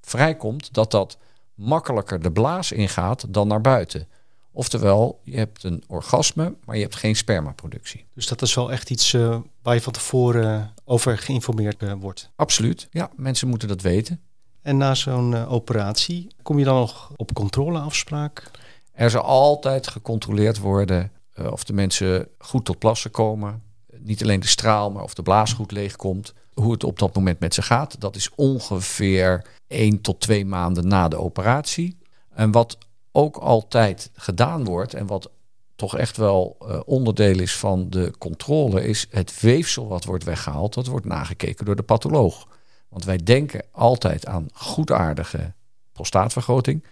vrijkomt, 0.00 0.74
dat 0.74 0.90
dat 0.90 1.18
makkelijker 1.54 2.22
de 2.22 2.32
blaas 2.32 2.72
ingaat 2.72 3.34
dan 3.34 3.48
naar 3.48 3.60
buiten. 3.60 4.08
Oftewel, 4.56 5.20
je 5.24 5.36
hebt 5.36 5.62
een 5.62 5.84
orgasme, 5.86 6.54
maar 6.64 6.76
je 6.76 6.82
hebt 6.82 6.96
geen 6.96 7.16
spermaproductie. 7.16 8.04
Dus 8.14 8.26
dat 8.26 8.42
is 8.42 8.54
wel 8.54 8.72
echt 8.72 8.90
iets 8.90 9.12
uh, 9.12 9.38
waar 9.62 9.74
je 9.74 9.80
van 9.80 9.92
tevoren 9.92 10.72
over 10.84 11.18
geïnformeerd 11.18 11.82
uh, 11.82 11.92
wordt. 12.00 12.30
Absoluut, 12.36 12.88
ja, 12.90 13.10
mensen 13.16 13.48
moeten 13.48 13.68
dat 13.68 13.82
weten. 13.82 14.20
En 14.62 14.76
na 14.76 14.94
zo'n 14.94 15.32
uh, 15.32 15.52
operatie, 15.52 16.26
kom 16.42 16.58
je 16.58 16.64
dan 16.64 16.76
nog 16.76 17.12
op 17.16 17.34
controleafspraak? 17.34 18.50
Er 18.92 19.10
zal 19.10 19.22
altijd 19.22 19.88
gecontroleerd 19.88 20.58
worden 20.58 21.10
of 21.50 21.64
de 21.64 21.72
mensen 21.72 22.28
goed 22.38 22.64
tot 22.64 22.78
plassen 22.78 23.10
komen. 23.10 23.62
Niet 23.98 24.22
alleen 24.22 24.40
de 24.40 24.46
straal, 24.46 24.90
maar 24.90 25.02
of 25.02 25.14
de 25.14 25.22
blaas 25.22 25.52
goed 25.52 25.72
leegkomt. 25.72 26.34
Hoe 26.54 26.72
het 26.72 26.84
op 26.84 26.98
dat 26.98 27.14
moment 27.14 27.40
met 27.40 27.54
ze 27.54 27.62
gaat, 27.62 28.00
dat 28.00 28.16
is 28.16 28.30
ongeveer 28.34 29.46
1 29.68 30.00
tot 30.00 30.20
2 30.20 30.46
maanden 30.46 30.88
na 30.88 31.08
de 31.08 31.18
operatie. 31.18 31.98
En 32.34 32.50
wat 32.50 32.78
ook 33.16 33.36
altijd 33.36 34.10
gedaan 34.14 34.64
wordt 34.64 34.94
en 34.94 35.06
wat 35.06 35.30
toch 35.76 35.96
echt 35.96 36.16
wel 36.16 36.56
uh, 36.60 36.80
onderdeel 36.84 37.40
is 37.40 37.56
van 37.56 37.90
de 37.90 38.12
controle, 38.18 38.86
is 38.86 39.06
het 39.10 39.40
weefsel 39.40 39.88
wat 39.88 40.04
wordt 40.04 40.24
weggehaald. 40.24 40.74
Dat 40.74 40.86
wordt 40.86 41.06
nagekeken 41.06 41.64
door 41.64 41.76
de 41.76 41.82
patholoog. 41.82 42.48
Want 42.88 43.04
wij 43.04 43.16
denken 43.16 43.64
altijd 43.72 44.26
aan 44.26 44.48
goedaardige 44.52 45.52
prostaatvergroting. 45.92 46.84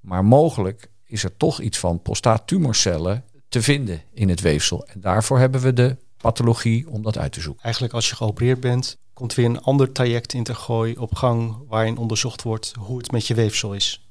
Maar 0.00 0.24
mogelijk 0.24 0.90
is 1.04 1.24
er 1.24 1.36
toch 1.36 1.60
iets 1.60 1.78
van 1.78 2.02
prostaattumorcellen 2.02 3.24
te 3.48 3.62
vinden 3.62 4.02
in 4.12 4.28
het 4.28 4.40
weefsel. 4.40 4.86
En 4.86 5.00
daarvoor 5.00 5.38
hebben 5.38 5.60
we 5.60 5.72
de 5.72 5.96
pathologie 6.16 6.90
om 6.90 7.02
dat 7.02 7.18
uit 7.18 7.32
te 7.32 7.40
zoeken. 7.40 7.62
Eigenlijk 7.62 7.94
als 7.94 8.08
je 8.08 8.16
geopereerd 8.16 8.60
bent, 8.60 8.98
komt 9.12 9.34
weer 9.34 9.46
een 9.46 9.62
ander 9.62 9.92
traject 9.92 10.32
in 10.32 10.44
te 10.44 10.54
gooien 10.54 10.98
op 10.98 11.14
gang 11.14 11.56
waarin 11.68 11.96
onderzocht 11.96 12.42
wordt 12.42 12.74
hoe 12.78 12.98
het 12.98 13.12
met 13.12 13.26
je 13.26 13.34
weefsel 13.34 13.74
is. 13.74 14.07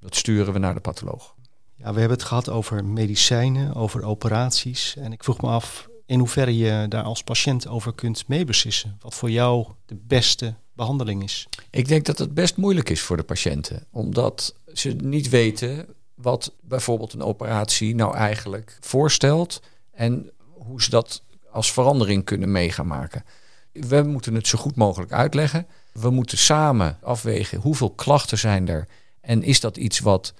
Dat 0.00 0.16
sturen 0.16 0.52
we 0.52 0.58
naar 0.58 0.74
de 0.74 0.80
patholoog. 0.80 1.34
Ja, 1.74 1.92
we 1.92 1.98
hebben 1.98 2.18
het 2.18 2.26
gehad 2.26 2.48
over 2.48 2.84
medicijnen, 2.84 3.74
over 3.74 4.04
operaties. 4.04 4.96
En 4.96 5.12
ik 5.12 5.24
vroeg 5.24 5.40
me 5.40 5.48
af 5.48 5.88
in 6.06 6.18
hoeverre 6.18 6.56
je 6.56 6.86
daar 6.88 7.02
als 7.02 7.22
patiënt 7.22 7.66
over 7.66 7.94
kunt 7.94 8.28
meebeslissen. 8.28 8.96
Wat 9.00 9.14
voor 9.14 9.30
jou 9.30 9.66
de 9.86 9.94
beste 10.06 10.54
behandeling 10.72 11.22
is. 11.22 11.46
Ik 11.70 11.88
denk 11.88 12.06
dat 12.06 12.18
het 12.18 12.34
best 12.34 12.56
moeilijk 12.56 12.90
is 12.90 13.00
voor 13.00 13.16
de 13.16 13.22
patiënten. 13.22 13.86
Omdat 13.90 14.54
ze 14.72 14.90
niet 14.90 15.28
weten 15.28 15.86
wat 16.14 16.52
bijvoorbeeld 16.60 17.12
een 17.12 17.22
operatie 17.22 17.94
nou 17.94 18.14
eigenlijk 18.14 18.78
voorstelt. 18.80 19.62
En 19.90 20.30
hoe 20.52 20.82
ze 20.82 20.90
dat 20.90 21.22
als 21.50 21.72
verandering 21.72 22.24
kunnen 22.24 22.52
mee 22.52 22.72
gaan 22.72 22.86
maken. 22.86 23.24
We 23.72 24.02
moeten 24.02 24.34
het 24.34 24.46
zo 24.46 24.58
goed 24.58 24.76
mogelijk 24.76 25.12
uitleggen. 25.12 25.66
We 25.92 26.10
moeten 26.10 26.38
samen 26.38 26.98
afwegen 27.02 27.60
hoeveel 27.60 27.90
klachten 27.90 28.38
zijn 28.38 28.68
er. 28.68 28.88
En 29.20 29.42
is 29.42 29.60
dat 29.60 29.76
iets 29.76 29.98
wat 29.98 30.34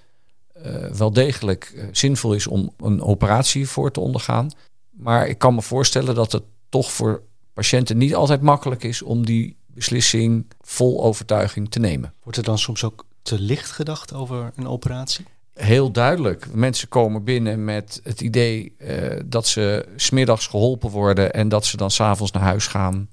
uh, 0.67 0.85
wel 0.85 1.13
degelijk 1.13 1.73
uh, 1.75 1.85
zinvol 1.93 2.35
is 2.35 2.47
om 2.47 2.75
een 2.77 3.03
operatie 3.03 3.69
voor 3.69 3.91
te 3.91 4.01
ondergaan. 4.01 4.51
Maar 4.91 5.29
ik 5.29 5.39
kan 5.39 5.55
me 5.55 5.63
voorstellen 5.63 6.15
dat 6.15 6.33
het 6.33 6.43
toch 6.69 6.93
voor 6.93 7.23
patiënten 7.53 7.97
niet 7.97 8.15
altijd 8.15 8.43
makkelijk 8.43 8.83
is 8.83 9.03
om 9.03 9.27
die 9.27 9.57
beslissing 9.67 10.47
vol 10.61 11.05
overtuiging 11.05 11.71
te 11.71 11.79
nemen. 11.79 12.13
Wordt 12.23 12.39
er 12.39 12.45
dan 12.45 12.59
soms 12.59 12.85
ook 12.85 13.07
te 13.23 13.41
licht 13.41 13.71
gedacht 13.71 14.13
over 14.13 14.53
een 14.57 14.69
operatie? 14.69 15.25
Heel 15.55 15.91
duidelijk. 15.91 16.55
Mensen 16.55 16.89
komen 16.89 17.25
binnen 17.25 17.65
met 17.65 18.01
het 18.03 18.21
idee 18.21 18.75
uh, 18.79 19.21
dat 19.25 19.47
ze 19.47 19.89
smiddags 19.97 20.47
geholpen 20.47 20.91
worden 20.91 21.33
en 21.33 21.49
dat 21.49 21.67
ze 21.67 21.77
dan 21.77 21.91
s'avonds 21.91 22.33
naar 22.33 22.43
huis 22.43 22.67
gaan. 22.67 23.09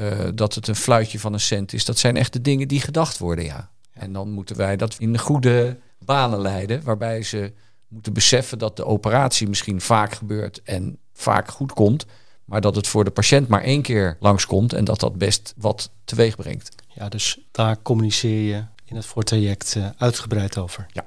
Uh, 0.00 0.28
dat 0.34 0.54
het 0.54 0.68
een 0.68 0.76
fluitje 0.76 1.18
van 1.18 1.32
een 1.32 1.40
cent 1.40 1.72
is. 1.72 1.84
Dat 1.84 1.98
zijn 1.98 2.16
echt 2.16 2.32
de 2.32 2.40
dingen 2.40 2.68
die 2.68 2.80
gedacht 2.80 3.18
worden, 3.18 3.44
ja. 3.44 3.70
En 3.92 4.12
dan 4.12 4.30
moeten 4.30 4.56
wij 4.56 4.76
dat 4.76 4.96
in 4.98 5.12
de 5.12 5.18
goede 5.18 5.78
banen 5.98 6.40
leiden, 6.40 6.82
waarbij 6.82 7.22
ze 7.22 7.52
moeten 7.88 8.12
beseffen 8.12 8.58
dat 8.58 8.76
de 8.76 8.84
operatie 8.84 9.48
misschien 9.48 9.80
vaak 9.80 10.12
gebeurt 10.12 10.62
en 10.62 10.98
vaak 11.12 11.50
goed 11.50 11.72
komt, 11.72 12.06
maar 12.44 12.60
dat 12.60 12.76
het 12.76 12.86
voor 12.86 13.04
de 13.04 13.10
patiënt 13.10 13.48
maar 13.48 13.62
één 13.62 13.82
keer 13.82 14.16
langskomt 14.20 14.72
en 14.72 14.84
dat 14.84 15.00
dat 15.00 15.18
best 15.18 15.54
wat 15.56 15.90
teweeg 16.04 16.36
brengt. 16.36 16.74
Ja, 16.88 17.08
dus 17.08 17.38
daar 17.50 17.82
communiceer 17.82 18.54
je 18.54 18.64
in 18.84 18.96
het 18.96 19.06
voortraject 19.06 19.74
uh, 19.78 19.88
uitgebreid 19.96 20.58
over. 20.58 20.86
Ja. 20.92 21.06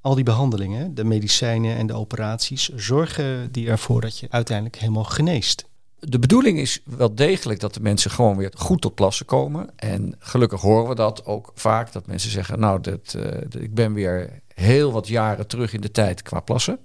Al 0.00 0.14
die 0.14 0.24
behandelingen, 0.24 0.94
de 0.94 1.04
medicijnen 1.04 1.76
en 1.76 1.86
de 1.86 1.94
operaties, 1.94 2.68
zorgen 2.68 3.52
die 3.52 3.68
ervoor 3.68 4.00
dat 4.00 4.18
je 4.18 4.26
uiteindelijk 4.30 4.76
helemaal 4.76 5.04
geneest. 5.04 5.64
De 6.08 6.18
bedoeling 6.18 6.58
is 6.58 6.80
wel 6.84 7.14
degelijk 7.14 7.60
dat 7.60 7.74
de 7.74 7.80
mensen 7.80 8.10
gewoon 8.10 8.36
weer 8.36 8.52
goed 8.56 8.80
tot 8.80 8.94
plassen 8.94 9.26
komen. 9.26 9.70
En 9.76 10.14
gelukkig 10.18 10.60
horen 10.60 10.88
we 10.88 10.94
dat 10.94 11.26
ook 11.26 11.52
vaak. 11.54 11.92
Dat 11.92 12.06
mensen 12.06 12.30
zeggen, 12.30 12.58
nou, 12.58 12.80
dat, 12.80 13.14
uh, 13.16 13.62
ik 13.62 13.74
ben 13.74 13.92
weer 13.92 14.40
heel 14.54 14.92
wat 14.92 15.08
jaren 15.08 15.46
terug 15.46 15.72
in 15.72 15.80
de 15.80 15.90
tijd 15.90 16.22
qua 16.22 16.40
plassen. 16.40 16.78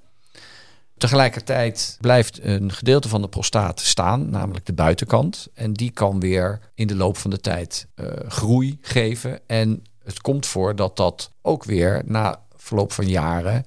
Tegelijkertijd 0.97 1.97
blijft 2.01 2.43
een 2.43 2.71
gedeelte 2.71 3.09
van 3.09 3.21
de 3.21 3.27
prostaat 3.27 3.79
staan, 3.79 4.29
namelijk 4.29 4.65
de 4.65 4.73
buitenkant. 4.73 5.47
En 5.53 5.73
die 5.73 5.91
kan 5.91 6.19
weer 6.19 6.59
in 6.75 6.87
de 6.87 6.95
loop 6.95 7.17
van 7.17 7.29
de 7.29 7.39
tijd 7.39 7.87
uh, 7.95 8.05
groei 8.27 8.77
geven. 8.81 9.39
En 9.47 9.83
het 10.03 10.21
komt 10.21 10.45
voor 10.45 10.75
dat 10.75 10.97
dat 10.97 11.31
ook 11.41 11.63
weer 11.63 12.01
na 12.05 12.41
verloop 12.55 12.91
van 12.91 13.07
jaren 13.07 13.65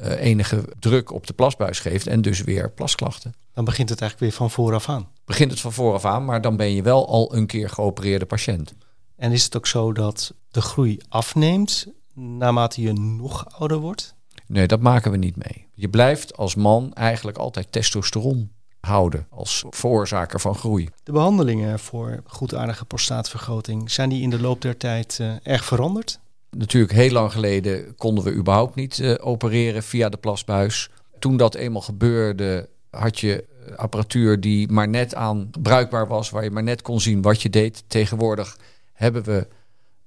uh, 0.00 0.20
enige 0.20 0.64
druk 0.78 1.12
op 1.12 1.26
de 1.26 1.32
plasbuis 1.32 1.78
geeft 1.78 2.06
en 2.06 2.22
dus 2.22 2.42
weer 2.42 2.70
plasklachten. 2.70 3.34
Dan 3.54 3.64
begint 3.64 3.88
het 3.88 4.00
eigenlijk 4.00 4.30
weer 4.30 4.40
van 4.40 4.50
vooraf 4.50 4.88
aan. 4.88 5.08
Begint 5.24 5.50
het 5.50 5.60
van 5.60 5.72
vooraf 5.72 6.04
aan, 6.04 6.24
maar 6.24 6.40
dan 6.40 6.56
ben 6.56 6.74
je 6.74 6.82
wel 6.82 7.08
al 7.08 7.34
een 7.34 7.46
keer 7.46 7.70
geopereerde 7.70 8.26
patiënt. 8.26 8.74
En 9.16 9.32
is 9.32 9.44
het 9.44 9.56
ook 9.56 9.66
zo 9.66 9.92
dat 9.92 10.34
de 10.50 10.60
groei 10.60 11.00
afneemt 11.08 11.86
naarmate 12.14 12.82
je 12.82 12.92
nog 12.92 13.46
ouder 13.58 13.78
wordt? 13.78 14.14
Nee, 14.46 14.66
dat 14.66 14.80
maken 14.80 15.10
we 15.10 15.16
niet 15.16 15.36
mee. 15.36 15.66
Je 15.74 15.88
blijft 15.88 16.36
als 16.36 16.54
man 16.54 16.92
eigenlijk 16.92 17.38
altijd 17.38 17.72
testosteron 17.72 18.50
houden 18.80 19.26
als 19.30 19.64
veroorzaker 19.70 20.40
van 20.40 20.54
groei. 20.54 20.88
De 21.02 21.12
behandelingen 21.12 21.78
voor 21.78 22.22
goedaardige 22.26 22.84
prostaatvergroting, 22.84 23.90
zijn 23.90 24.08
die 24.08 24.22
in 24.22 24.30
de 24.30 24.40
loop 24.40 24.60
der 24.60 24.76
tijd 24.76 25.18
uh, 25.20 25.32
erg 25.42 25.64
veranderd? 25.64 26.20
Natuurlijk, 26.50 26.92
heel 26.92 27.10
lang 27.10 27.32
geleden 27.32 27.94
konden 27.96 28.24
we 28.24 28.32
überhaupt 28.32 28.74
niet 28.74 28.98
uh, 28.98 29.14
opereren 29.20 29.82
via 29.82 30.08
de 30.08 30.16
plasbuis. 30.16 30.90
Toen 31.18 31.36
dat 31.36 31.54
eenmaal 31.54 31.82
gebeurde, 31.82 32.68
had 32.94 33.20
je 33.20 33.44
apparatuur 33.76 34.40
die 34.40 34.72
maar 34.72 34.88
net 34.88 35.14
aan 35.14 35.50
bruikbaar 35.62 36.06
was, 36.06 36.30
waar 36.30 36.44
je 36.44 36.50
maar 36.50 36.62
net 36.62 36.82
kon 36.82 37.00
zien 37.00 37.22
wat 37.22 37.42
je 37.42 37.50
deed. 37.50 37.84
Tegenwoordig 37.86 38.58
hebben 38.92 39.22
we 39.22 39.46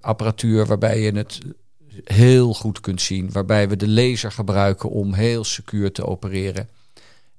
apparatuur 0.01 0.65
waarbij 0.65 1.01
je 1.01 1.11
het 1.11 1.39
heel 2.03 2.53
goed 2.53 2.79
kunt 2.79 3.01
zien, 3.01 3.31
waarbij 3.31 3.69
we 3.69 3.75
de 3.75 3.87
laser 3.87 4.31
gebruiken 4.31 4.89
om 4.89 5.13
heel 5.13 5.43
secuur 5.43 5.91
te 5.91 6.05
opereren. 6.05 6.69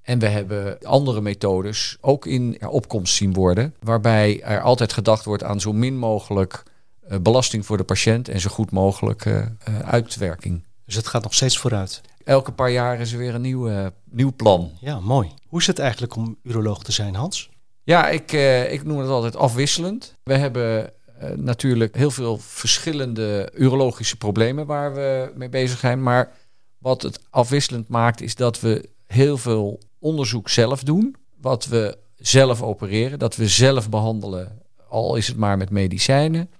En 0.03 0.19
we 0.19 0.27
hebben 0.27 0.79
andere 0.83 1.21
methodes 1.21 1.97
ook 2.01 2.27
in 2.27 2.69
opkomst 2.69 3.15
zien 3.15 3.33
worden, 3.33 3.75
waarbij 3.81 4.43
er 4.43 4.61
altijd 4.61 4.93
gedacht 4.93 5.25
wordt 5.25 5.43
aan 5.43 5.61
zo 5.61 5.73
min 5.73 5.99
mogelijk 5.99 6.63
uh, 7.11 7.19
belasting 7.19 7.67
voor 7.67 7.77
de 7.77 7.85
patiënt 7.85 8.29
en 8.29 8.41
zo 8.41 8.51
goed 8.51 8.71
mogelijk 8.71 9.25
uh, 9.25 9.37
uh, 9.37 9.79
uitwerking. 9.79 10.65
Dus 10.85 10.95
het 10.95 11.07
gaat 11.07 11.23
nog 11.23 11.35
steeds 11.35 11.59
vooruit. 11.59 12.01
Elke 12.29 12.53
paar 12.53 12.71
jaar 12.71 13.01
is 13.01 13.13
er 13.13 13.19
weer 13.19 13.35
een 13.35 13.41
nieuw, 13.41 13.91
nieuw 14.11 14.33
plan. 14.37 14.71
Ja, 14.81 15.01
mooi. 15.01 15.31
Hoe 15.47 15.61
is 15.61 15.67
het 15.67 15.79
eigenlijk 15.79 16.17
om 16.17 16.37
uroloog 16.43 16.83
te 16.83 16.93
zijn, 16.93 17.15
Hans? 17.15 17.51
Ja, 17.83 18.09
ik, 18.09 18.33
ik 18.71 18.85
noem 18.85 18.99
het 18.99 19.09
altijd 19.09 19.37
afwisselend. 19.37 20.15
We 20.23 20.35
hebben 20.35 20.93
uh, 21.23 21.31
natuurlijk 21.31 21.97
heel 21.97 22.11
veel 22.11 22.39
verschillende 22.39 23.53
urologische 23.55 24.17
problemen 24.17 24.67
waar 24.67 24.95
we 24.95 25.33
mee 25.35 25.49
bezig 25.49 25.79
zijn. 25.79 26.03
Maar 26.03 26.33
wat 26.79 27.03
het 27.03 27.21
afwisselend 27.31 27.89
maakt, 27.89 28.21
is 28.21 28.35
dat 28.35 28.61
we 28.61 28.89
heel 29.07 29.37
veel 29.37 29.81
onderzoek 29.99 30.49
zelf 30.49 30.83
doen. 30.83 31.17
Wat 31.41 31.67
we 31.67 31.99
zelf 32.17 32.63
opereren, 32.63 33.19
dat 33.19 33.37
we 33.37 33.49
zelf 33.49 33.89
behandelen, 33.91 34.63
al 34.89 35.17
is 35.17 35.29
het 35.29 35.37
maar 35.37 35.57
met 35.57 35.71
medicijnen. 35.71 36.51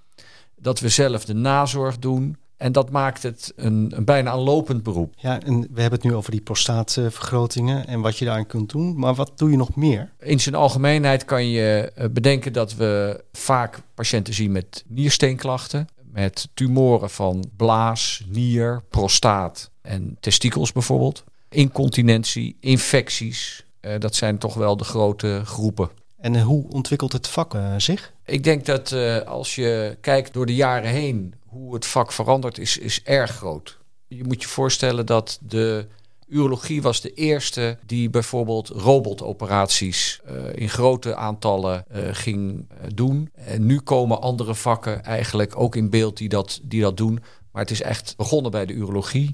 Dat 0.57 0.81
we 0.81 0.89
zelf 0.89 1.25
de 1.25 1.35
nazorg 1.35 1.99
doen. 1.99 2.37
En 2.59 2.73
dat 2.73 2.91
maakt 2.91 3.23
het 3.23 3.53
een, 3.57 3.93
een 3.97 4.05
bijna 4.05 4.33
een 4.33 4.39
lopend 4.39 4.83
beroep. 4.83 5.15
Ja, 5.17 5.41
en 5.41 5.61
we 5.61 5.81
hebben 5.81 6.01
het 6.01 6.09
nu 6.09 6.15
over 6.15 6.31
die 6.31 6.41
prostaatvergrotingen 6.41 7.87
en 7.87 8.01
wat 8.01 8.19
je 8.19 8.25
daaraan 8.25 8.47
kunt 8.47 8.71
doen. 8.71 8.99
Maar 8.99 9.15
wat 9.15 9.33
doe 9.37 9.51
je 9.51 9.57
nog 9.57 9.77
meer? 9.77 10.13
In 10.21 10.41
zijn 10.41 10.55
algemeenheid 10.55 11.25
kan 11.25 11.47
je 11.47 11.93
bedenken 12.13 12.53
dat 12.53 12.75
we 12.75 13.25
vaak 13.33 13.81
patiënten 13.95 14.35
zien 14.35 14.53
met 14.53 14.85
niersteenklachten. 14.87 15.89
Met 16.13 16.49
tumoren 16.55 17.11
van 17.11 17.51
blaas, 17.57 18.25
nier, 18.29 18.83
prostaat 18.89 19.71
en 19.83 20.17
testikels 20.21 20.73
bijvoorbeeld. 20.73 21.25
Incontinentie, 21.49 22.57
infecties. 22.61 23.65
Dat 23.99 24.15
zijn 24.15 24.39
toch 24.39 24.55
wel 24.55 24.77
de 24.77 24.85
grote 24.85 25.43
groepen. 25.45 25.91
En 26.21 26.41
hoe 26.41 26.69
ontwikkelt 26.69 27.13
het 27.13 27.29
vak 27.29 27.55
uh, 27.55 27.75
zich? 27.77 28.13
Ik 28.25 28.45
denk 28.45 28.67
dat 28.67 28.91
uh, 28.91 29.19
als 29.21 29.55
je 29.55 29.97
kijkt 30.01 30.33
door 30.33 30.47
de 30.47 30.55
jaren 30.55 30.91
heen 30.91 31.35
hoe 31.49 31.75
het 31.75 31.87
vak 31.87 32.13
verandert, 32.13 32.59
is, 32.59 32.79
is 32.79 33.03
erg 33.03 33.31
groot. 33.31 33.79
Je 34.07 34.25
moet 34.25 34.43
je 34.43 34.49
voorstellen 34.49 35.07
dat 35.07 35.39
de 35.43 35.87
urologie 36.27 36.83
was 36.83 37.01
de 37.01 37.15
eerste 37.15 37.79
die 37.87 38.11
bijvoorbeeld 38.11 38.69
robotoperaties 38.69 40.21
uh, 40.31 40.33
in 40.55 40.69
grote 40.69 41.15
aantallen 41.15 41.85
ging 42.13 42.69
doen. 42.95 43.31
En 43.35 43.67
nu 43.67 43.81
komen 43.81 44.21
andere 44.21 44.55
vakken 44.55 45.05
eigenlijk 45.05 45.61
ook 45.61 45.77
in 45.77 45.91
beeld 45.91 46.17
die 46.17 46.29
dat, 46.29 46.61
die 46.63 46.81
dat 46.81 46.97
doen. 46.97 47.23
Maar 47.53 47.63
het 47.63 47.71
is 47.71 47.83
echt 47.83 48.15
begonnen 48.17 48.51
bij 48.51 48.67
de 48.67 48.73
urologie. 48.73 49.31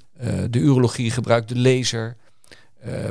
de 0.50 0.58
urologie 0.58 1.10
gebruikt 1.10 1.48
de 1.48 1.58
laser. 1.58 2.16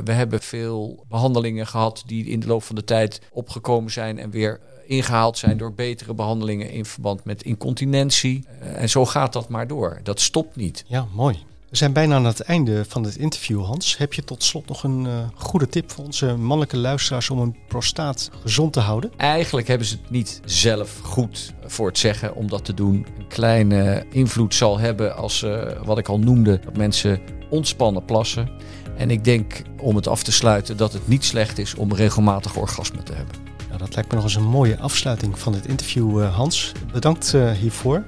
We 0.04 0.12
hebben 0.12 0.40
veel 0.40 1.04
behandelingen 1.08 1.66
gehad 1.66 2.02
die 2.06 2.26
in 2.26 2.40
de 2.40 2.46
loop 2.46 2.62
van 2.62 2.74
de 2.74 2.84
tijd 2.84 3.20
opgekomen 3.32 3.90
zijn 3.90 4.18
en 4.18 4.30
weer 4.30 4.60
ingehaald 4.86 5.38
zijn 5.38 5.56
door 5.56 5.72
betere 5.72 6.14
behandelingen 6.14 6.70
in 6.70 6.84
verband 6.84 7.24
met 7.24 7.42
incontinentie. 7.42 8.44
Uh, 8.62 8.82
en 8.82 8.88
zo 8.88 9.06
gaat 9.06 9.32
dat 9.32 9.48
maar 9.48 9.66
door. 9.66 10.00
Dat 10.02 10.20
stopt 10.20 10.56
niet. 10.56 10.84
Ja, 10.86 11.06
mooi. 11.12 11.38
We 11.74 11.80
zijn 11.80 11.92
bijna 11.92 12.14
aan 12.14 12.24
het 12.24 12.40
einde 12.40 12.84
van 12.88 13.04
het 13.04 13.16
interview, 13.16 13.64
Hans. 13.64 13.96
Heb 13.96 14.12
je 14.12 14.24
tot 14.24 14.42
slot 14.42 14.68
nog 14.68 14.82
een 14.82 15.04
uh, 15.04 15.18
goede 15.34 15.68
tip 15.68 15.90
voor 15.90 16.04
onze 16.04 16.36
mannelijke 16.36 16.76
luisteraars 16.76 17.30
om 17.30 17.38
een 17.38 17.56
prostaat 17.68 18.30
gezond 18.42 18.72
te 18.72 18.80
houden? 18.80 19.12
Eigenlijk 19.16 19.68
hebben 19.68 19.86
ze 19.86 19.96
het 20.02 20.10
niet 20.10 20.40
zelf 20.44 20.98
goed 21.02 21.54
voor 21.64 21.86
het 21.86 21.98
zeggen 21.98 22.34
om 22.34 22.48
dat 22.48 22.64
te 22.64 22.74
doen. 22.74 23.06
Een 23.18 23.26
kleine 23.28 24.06
invloed 24.10 24.54
zal 24.54 24.78
hebben 24.78 25.16
als, 25.16 25.42
uh, 25.42 25.62
wat 25.84 25.98
ik 25.98 26.08
al 26.08 26.18
noemde, 26.18 26.60
dat 26.64 26.76
mensen 26.76 27.20
ontspannen 27.50 28.04
plassen. 28.04 28.50
En 28.96 29.10
ik 29.10 29.24
denk 29.24 29.62
om 29.80 29.96
het 29.96 30.08
af 30.08 30.22
te 30.22 30.32
sluiten 30.32 30.76
dat 30.76 30.92
het 30.92 31.08
niet 31.08 31.24
slecht 31.24 31.58
is 31.58 31.74
om 31.74 31.94
regelmatig 31.94 32.56
orgasme 32.56 33.02
te 33.02 33.12
hebben. 33.12 33.53
Dat 33.84 33.94
lijkt 33.94 34.10
me 34.10 34.16
nog 34.16 34.24
eens 34.24 34.34
een 34.34 34.50
mooie 34.50 34.78
afsluiting 34.78 35.38
van 35.38 35.52
dit 35.52 35.66
interview, 35.66 36.20
uh, 36.20 36.34
Hans. 36.34 36.72
Bedankt 36.92 37.32
uh, 37.34 37.50
hiervoor. 37.50 38.02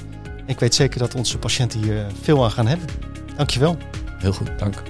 Ik 0.46 0.60
weet 0.60 0.74
zeker 0.74 0.98
dat 0.98 1.14
onze 1.14 1.38
patiënten 1.38 1.82
hier 1.82 2.06
veel 2.22 2.44
aan 2.44 2.50
gaan 2.50 2.66
hebben. 2.66 2.86
Dankjewel. 3.36 3.76
Heel 4.18 4.32
goed, 4.32 4.58
dank. 4.58 4.82